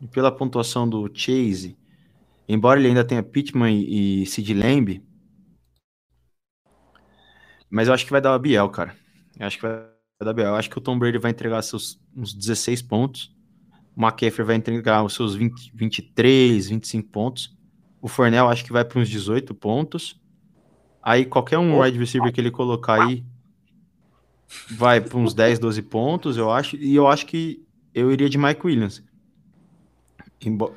[0.00, 1.76] e pela pontuação do Chase,
[2.48, 5.02] embora ele ainda tenha Pittman e, e Sid Lamb,
[7.68, 8.96] mas eu acho que vai dar o Biel, cara.
[9.36, 9.72] Eu acho que vai
[10.22, 10.46] dar o Biel.
[10.46, 13.36] Eu acho que o Tom Brady vai entregar seus uns 16 pontos.
[13.96, 17.58] O McCaffrey vai entregar os seus 20, 23, 25 pontos.
[18.00, 20.18] O Fornell acho que vai para uns 18 pontos.
[21.02, 23.24] Aí qualquer um wide receiver que ele colocar aí
[24.70, 26.76] vai para uns 10, 12 pontos, eu acho.
[26.76, 27.62] E eu acho que
[27.94, 29.02] eu iria de Mike Williams.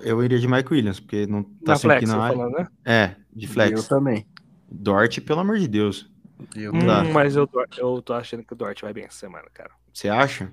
[0.02, 2.38] Eu iria de Mike Williams, porque não tá na sempre flex, na área.
[2.38, 2.68] falando, né?
[2.84, 3.88] É, de Eu flex.
[3.88, 4.26] também.
[4.70, 6.10] Dort, pelo amor de Deus.
[6.56, 7.04] Eu, Hum, Tá.
[7.04, 9.70] mas eu, tô- eu tô achando que o Dort vai bem essa semana, cara.
[9.94, 10.52] Você acha?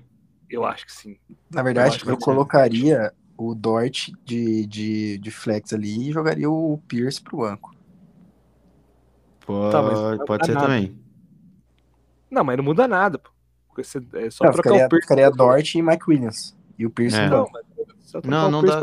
[0.49, 1.17] Eu acho que sim.
[1.49, 2.23] na Eu verdade, eu, ser.
[2.23, 7.73] colocaria o Dort de, de, de flex ali e jogaria o Pierce pro banco.
[9.45, 10.67] Pode, Tá, pode ser nada.
[10.67, 10.99] também.
[12.29, 13.29] Não, mas não muda nada, pô.
[13.67, 15.07] Porque você- é só Não, trocar ficaria, o Pierce.
[15.07, 16.55] ficaria Dort e Mike Williams.
[16.77, 17.29] E o Pierce É.
[17.29, 17.45] Não,
[18.23, 18.81] Não, o não dá.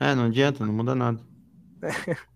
[0.00, 1.20] É, não adianta, não muda nada.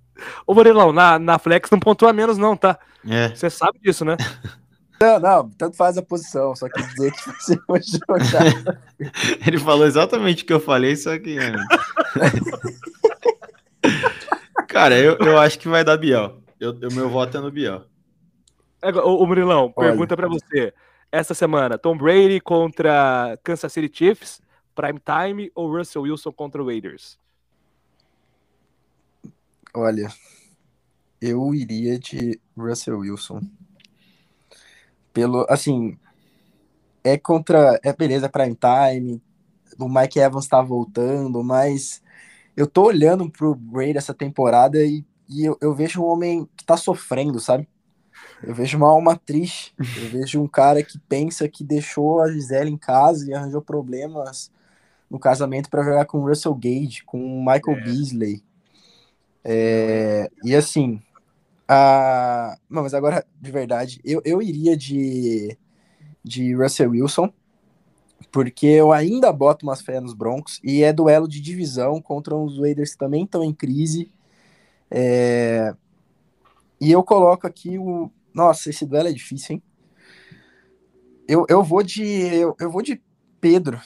[0.47, 2.79] Ô, Morilão, na, na Flex não pontua menos, não, tá?
[3.09, 4.17] É, Você sabe disso, né?
[5.01, 8.85] Não, não, tanto faz a posição, só quer dizer que você vai jogar.
[9.45, 11.37] ele falou exatamente o que eu falei, só que.
[11.41, 11.53] é.
[14.69, 16.39] Cara, eu, eu acho que vai dar Biel.
[16.61, 17.83] Eu, eu- meu voto é no Biel.
[18.83, 19.91] Agora, Ô, ô Murilão, Olha.
[19.91, 20.75] pergunta pra você.
[21.11, 24.41] Essa semana, Tom Brady contra Kansas City Chiefs,
[24.75, 27.19] prime time ou Russell Wilson contra Raiders?
[29.75, 30.09] Olha,
[31.21, 33.41] eu iria de Russell Wilson.
[35.13, 35.97] Pelo, assim,
[37.05, 39.23] é contra, é beleza, prime time,
[39.79, 42.03] o Mike Evans tá voltando, mas
[42.57, 46.65] eu tô olhando pro Brady essa temporada e, e eu, eu vejo um homem que
[46.65, 47.69] tá sofrendo, sabe?
[48.43, 52.71] Eu vejo uma alma triste, eu vejo um cara que pensa que deixou a Gisele
[52.71, 54.51] em casa e arranjou problemas
[55.11, 57.81] no casamento para jogar com o Russell Gage, com o Michael É.
[57.85, 58.43] Beasley.
[59.45, 61.01] É, e assim,
[61.69, 62.57] a...
[62.71, 65.57] não, mas agora, de verdade, eu, eu iria de,
[66.25, 67.33] de Russell Wilson,
[68.31, 72.59] porque eu ainda boto umas fé nos Broncos, e é duelo de divisão contra os
[72.59, 74.11] Raiders que também estão em crise.
[74.91, 75.75] É,
[76.81, 78.11] E eu coloco aqui o.
[78.35, 79.63] Nossa, esse duelo é difícil, hein?
[81.29, 82.03] Eu, eu vou de.
[82.03, 83.01] Eu, eu vou de
[83.41, 83.81] Pedro.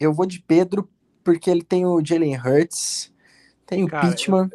[0.00, 0.88] Eu vou de Pedro
[1.24, 3.12] porque ele tem o Jalen Hurts,
[3.66, 4.50] tem o Cara, Pittman,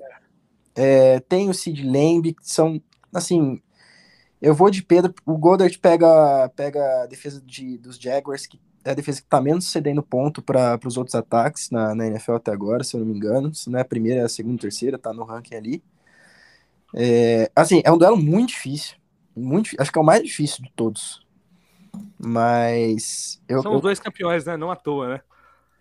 [0.76, 2.82] é, tem o Sid Lamb, que são,
[3.14, 3.62] assim,
[4.42, 8.92] eu vou de Pedro, o Goddard pega, pega a defesa de, dos Jaguars, que é
[8.92, 12.52] a defesa que tá menos cedendo ponto para os outros ataques na, na NFL até
[12.52, 14.98] agora, se eu não me engano, se não é a primeira, é a segunda, terceira,
[14.98, 15.84] tá no ranking ali.
[16.96, 18.98] É, assim, é um duelo muito difícil,
[19.36, 21.26] muito, acho que é o mais difícil de todos,
[22.20, 24.56] mas eu, São os dois campeões, né?
[24.56, 25.22] Não à toa, né?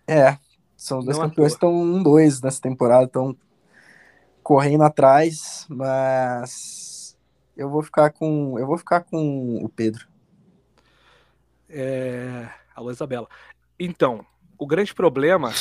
[0.07, 0.37] é,
[0.75, 3.37] são os dois Não campeões que estão um dois nessa temporada, estão
[4.41, 7.17] correndo atrás, mas
[7.55, 10.07] eu vou ficar com eu vou ficar com o Pedro.
[11.69, 12.49] É...
[12.75, 13.27] Alô, Isabela.
[13.79, 14.25] Então,
[14.57, 15.51] o grande problema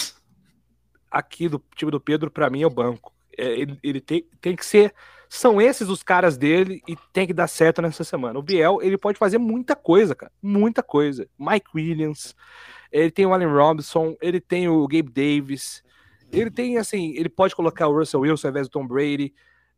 [1.10, 3.12] aqui do time do Pedro, pra mim, é o banco.
[3.36, 4.94] É, ele ele tem, tem que ser.
[5.34, 8.38] São esses os caras dele e tem que dar certo nessa semana.
[8.38, 10.30] O Biel, ele pode fazer muita coisa, cara.
[10.42, 11.26] Muita coisa.
[11.38, 12.36] Mike Williams,
[12.92, 15.82] ele tem o Allen Robinson, ele tem o Gabe Davis,
[16.30, 19.32] ele tem, assim, ele pode colocar o Russell Wilson ao invés do Tom Brady.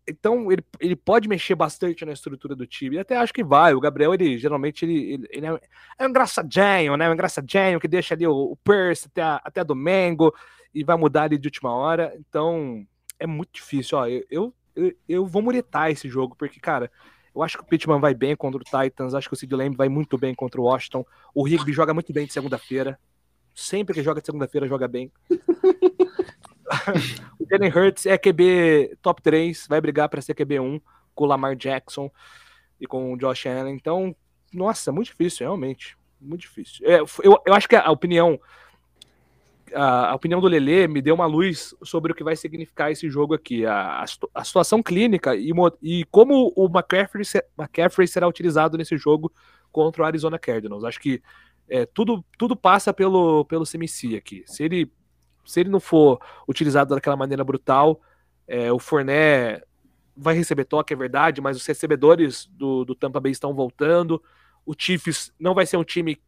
[0.08, 2.98] Então, ele, ele pode mexer bastante na estrutura do time.
[2.98, 3.74] Até acho que vai.
[3.74, 5.60] O Gabriel, ele geralmente ele, ele, ele é,
[6.00, 7.08] é um engraçadinho, né?
[7.08, 10.34] Um engraçadinho que deixa ali o, o Percy até, até domingo
[10.74, 12.12] e vai mudar ali de última hora.
[12.18, 12.84] Então,
[13.20, 13.98] é muito difícil.
[13.98, 14.54] Ó, eu, eu,
[15.08, 16.90] eu, vou muretar esse jogo, porque, cara,
[17.34, 19.76] eu acho que o Pittman vai bem contra o Titans, acho que o Sid Lamb
[19.76, 21.04] vai muito bem contra o Washington.
[21.34, 22.98] O Rigby joga muito bem de segunda-feira.
[23.54, 25.12] Sempre que joga de segunda-feira, joga bem.
[27.38, 30.82] o Jalen Hurts é QB top 3, vai brigar para ser QB1
[31.14, 32.10] com o Lamar Jackson
[32.80, 33.74] e com o Josh Allen.
[33.74, 34.14] Então,
[34.52, 35.96] nossa, muito difícil, realmente.
[36.20, 36.86] Muito difícil.
[36.86, 38.40] É, eu, eu acho que a opinião
[39.74, 43.08] a, a opinião do Lelê me deu uma luz sobre o que vai significar esse
[43.10, 45.50] jogo aqui, a, a, situ- a situação clínica e,
[45.82, 49.32] e como o McCaffrey, se- McCaffrey será utilizado nesse jogo
[49.72, 50.84] contra o Arizona Cardinals.
[50.84, 51.22] Acho que
[51.68, 54.44] é, tudo, tudo passa pelo, pelo CMC aqui.
[54.46, 54.92] Se ele,
[55.44, 58.00] se ele não for utilizado daquela maneira brutal,
[58.46, 59.62] é, o Fournet
[60.16, 64.22] vai receber toque, é verdade, mas os recebedores do, do Tampa Bay estão voltando.
[64.64, 66.20] O Chiefs não vai ser um time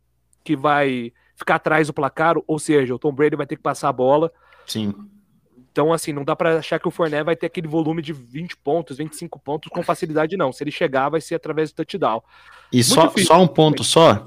[0.43, 3.91] que vai ficar atrás do placar, ou seja, o Tom Brady vai ter que passar
[3.91, 4.33] a bola.
[4.67, 4.93] Sim.
[5.71, 8.57] Então, assim, não dá para achar que o Fournette vai ter aquele volume de 20
[8.57, 10.51] pontos, 25 pontos com facilidade, não.
[10.51, 12.23] Se ele chegar, vai ser através do touchdown.
[12.73, 13.27] E só, difícil.
[13.27, 14.27] só um ponto só.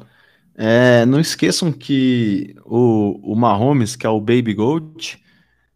[0.55, 5.19] É, não esqueçam que o, o Mahomes, que é o Baby Goat,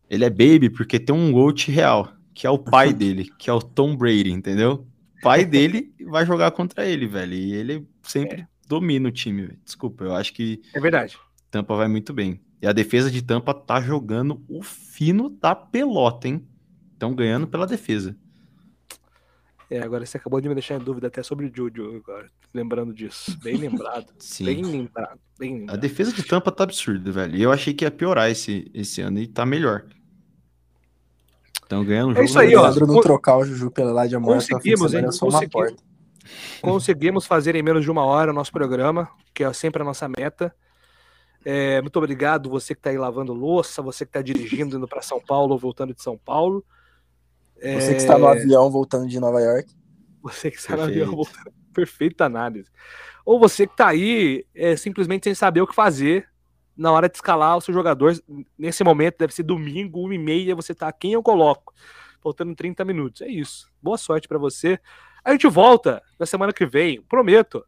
[0.07, 3.53] ele é baby porque tem um Goat real, que é o pai dele, que é
[3.53, 4.85] o Tom Brady, entendeu?
[5.17, 7.33] O pai dele vai jogar contra ele, velho.
[7.33, 9.59] E ele sempre domina o time, velho.
[9.63, 11.17] Desculpa, eu acho que É verdade.
[11.51, 12.39] Tampa vai muito bem.
[12.61, 16.47] E a defesa de Tampa tá jogando o fino da pelota, hein?
[16.93, 18.15] Estão ganhando pela defesa.
[19.69, 22.93] É, agora você acabou de me deixar em dúvida até sobre o Juju agora, lembrando
[22.93, 23.37] disso.
[23.41, 24.13] Bem lembrado.
[24.19, 24.45] Sim.
[24.45, 25.19] Bem lembrado.
[25.37, 25.79] Bem A lembrado.
[25.79, 27.35] defesa de Tampa tá absurda, velho.
[27.35, 29.85] E eu achei que ia piorar esse, esse ano e tá melhor.
[31.61, 32.25] Estão ganhando um É jogo.
[32.25, 32.73] isso aí, o ó.
[32.85, 35.05] Não trocar o Juju pela Elijah Moore, tá conseguimos, de hein?
[35.05, 35.83] é só uma Conseguimos.
[36.61, 40.07] Conseguimos fazer em menos de uma hora o nosso programa, que é sempre a nossa
[40.07, 40.55] meta.
[41.45, 45.01] É, muito obrigado você que está aí lavando louça, você que está dirigindo indo para
[45.01, 46.63] São Paulo ou voltando de São Paulo.
[47.59, 47.79] É...
[47.79, 49.69] Você que está no avião voltando de Nova York.
[50.21, 50.95] Você que está Perfeito.
[50.95, 51.53] no avião voltando.
[51.73, 52.69] Perfeita análise.
[53.25, 56.29] Ou você que está aí é, simplesmente sem saber o que fazer
[56.75, 58.13] na hora de escalar o seu jogador.
[58.57, 61.73] Nesse momento, deve ser domingo, uma e meia, você tá quem eu coloco.
[62.21, 63.21] Faltando 30 minutos.
[63.21, 63.71] É isso.
[63.81, 64.79] Boa sorte para você.
[65.23, 67.63] A gente volta na semana que vem, prometo.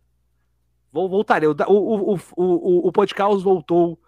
[0.91, 1.43] Vou voltar.
[1.43, 3.99] O, o, o, o, podcast voltou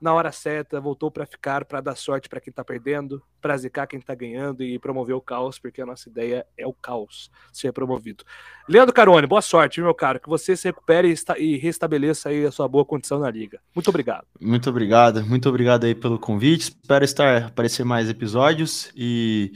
[0.00, 3.86] na hora certa, voltou para ficar, para dar sorte para quem tá perdendo, para zicar
[3.86, 7.72] quem tá ganhando e promover o caos, porque a nossa ideia é o caos ser
[7.72, 8.24] promovido.
[8.68, 12.66] Leandro Carone, boa sorte, meu caro, que você se recupere e restabeleça aí a sua
[12.66, 13.60] boa condição na liga.
[13.72, 14.26] Muito obrigado.
[14.40, 16.76] Muito obrigado, muito obrigado aí pelo convite.
[16.82, 19.52] Espero estar aparecer mais episódios e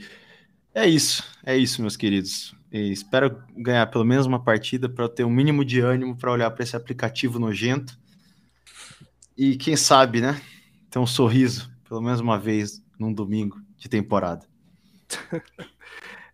[0.73, 2.56] é isso, é isso, meus queridos.
[2.71, 6.51] E espero ganhar pelo menos uma partida para ter um mínimo de ânimo para olhar
[6.51, 7.97] para esse aplicativo nojento
[9.37, 10.41] e quem sabe, né?
[10.89, 14.45] Ter um sorriso, pelo menos uma vez, num domingo de temporada.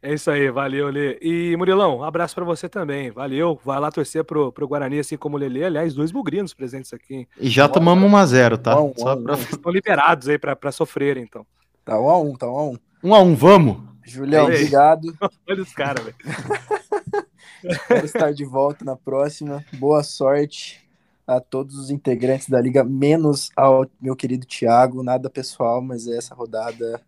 [0.05, 1.17] É isso aí, valeu, Lê.
[1.21, 3.09] E Murilão, um abraço para você também.
[3.09, 3.57] Valeu.
[3.63, 5.63] Vai lá torcer pro, pro Guarani, assim como o Lelê.
[5.63, 7.25] Aliás, dois bugrinos presentes aqui.
[7.39, 8.81] E já Boa, tomamos 1 a 0 tá?
[8.81, 9.35] Um, Só pra...
[9.35, 11.45] Estão liberados aí para sofrer, então.
[11.85, 13.77] Tá 1 a 1 tá 1 a 1 1 a 1 vamos.
[14.03, 14.55] Julião, Ei.
[14.55, 15.17] obrigado.
[15.49, 16.15] Olha os caras, velho.
[17.63, 19.63] Espero estar de volta na próxima.
[19.73, 20.83] Boa sorte
[21.25, 25.03] a todos os integrantes da liga, menos ao meu querido Thiago.
[25.03, 27.01] Nada pessoal, mas essa rodada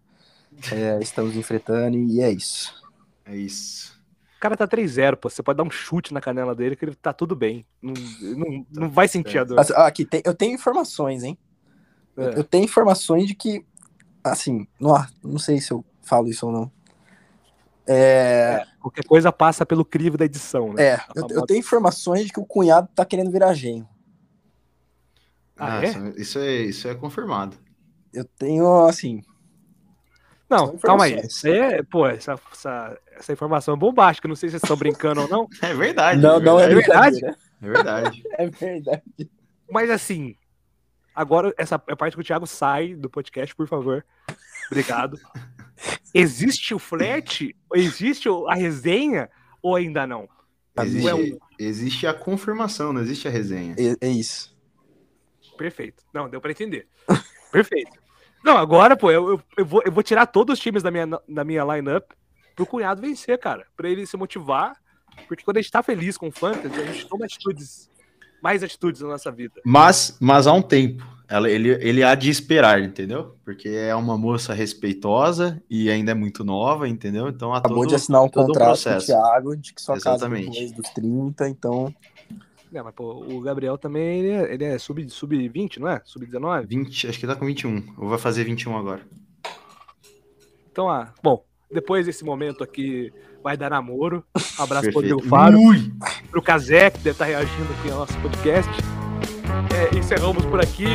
[0.71, 2.73] é, estamos enfrentando e é isso.
[3.25, 3.95] É isso.
[4.37, 5.29] O cara tá 3-0, pô.
[5.29, 7.65] Você pode dar um chute na canela dele que ele tá tudo bem.
[7.81, 9.59] Não, não, não vai sentir a dor.
[9.75, 11.37] Aqui, tem, eu tenho informações, hein?
[12.15, 12.39] É.
[12.39, 13.65] Eu tenho informações de que,
[14.23, 16.71] assim, não, não sei se eu falo isso ou não.
[17.87, 18.61] É...
[18.61, 20.83] é qualquer coisa passa pelo crivo da edição, né?
[20.83, 23.87] É, eu, eu, tenho informações de que o cunhado tá querendo virar genro.
[25.57, 25.89] Ah, ah é?
[26.17, 27.57] Isso é isso é confirmado.
[28.13, 29.21] Eu tenho, assim.
[30.49, 31.19] Não, calma aí.
[31.25, 34.27] Isso é, pô, essa, essa, essa informação é bombástica.
[34.27, 35.47] Não sei se vocês estão brincando ou não.
[35.61, 36.21] É verdade.
[36.21, 37.25] Não, é não é verdade.
[37.25, 38.23] É verdade.
[38.37, 39.03] é verdade.
[39.69, 40.35] Mas assim,
[41.13, 44.05] agora essa é a parte que o Thiago sai do podcast, por favor.
[44.69, 45.19] Obrigado.
[46.19, 47.55] Existe o flerte?
[47.73, 49.29] Existe a resenha?
[49.61, 50.27] Ou ainda não?
[50.77, 51.37] Existe, é um...
[51.57, 53.75] existe a confirmação, não existe a resenha.
[53.77, 54.55] É, é isso.
[55.57, 56.03] Perfeito.
[56.13, 56.87] Não, deu para entender.
[57.51, 57.91] Perfeito.
[58.43, 61.07] Não, agora, pô, eu, eu, eu, vou, eu vou tirar todos os times da minha,
[61.27, 62.11] da minha lineup
[62.55, 63.65] pro cunhado vencer, cara.
[63.75, 64.75] Pra ele se motivar.
[65.27, 67.89] Porque quando a gente tá feliz com o Fantasy, a gente toma atitudes,
[68.43, 69.61] mais atitudes na nossa vida.
[69.65, 71.14] Mas, mas há um tempo.
[71.27, 73.35] Ela, ele, ele há de esperar, entendeu?
[73.43, 77.29] Porque é uma moça respeitosa e ainda é muito nova, entendeu?
[77.29, 80.45] Então Acabou todo, de assinar um contrato com o Thiago de que só Exatamente.
[80.45, 81.93] casa depois dos 30, então
[82.73, 86.01] é, mas pô, o Gabriel também ele é, ele é sub, sub 20, não é?
[86.03, 86.67] Sub 19?
[86.67, 87.77] 20, acho que tá com 21.
[87.77, 89.01] Eu vou fazer 21 agora.
[90.71, 94.25] Então, ah, bom, depois desse momento aqui vai dar namoro.
[94.59, 95.89] Abraço pro Diego Faro, Ui.
[96.29, 98.94] pro Kazé, que deve estar tá reagindo aqui ao nosso podcast.
[99.73, 100.87] É, encerramos por aqui.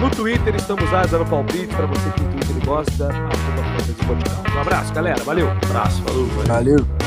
[0.00, 3.08] No Twitter estamos lá dando palpite para você que o Twitter gosta.
[4.54, 5.22] Um abraço, galera.
[5.24, 5.50] Valeu.
[5.50, 6.26] abraço, falou.
[6.26, 6.46] valeu.
[6.46, 7.01] valeu.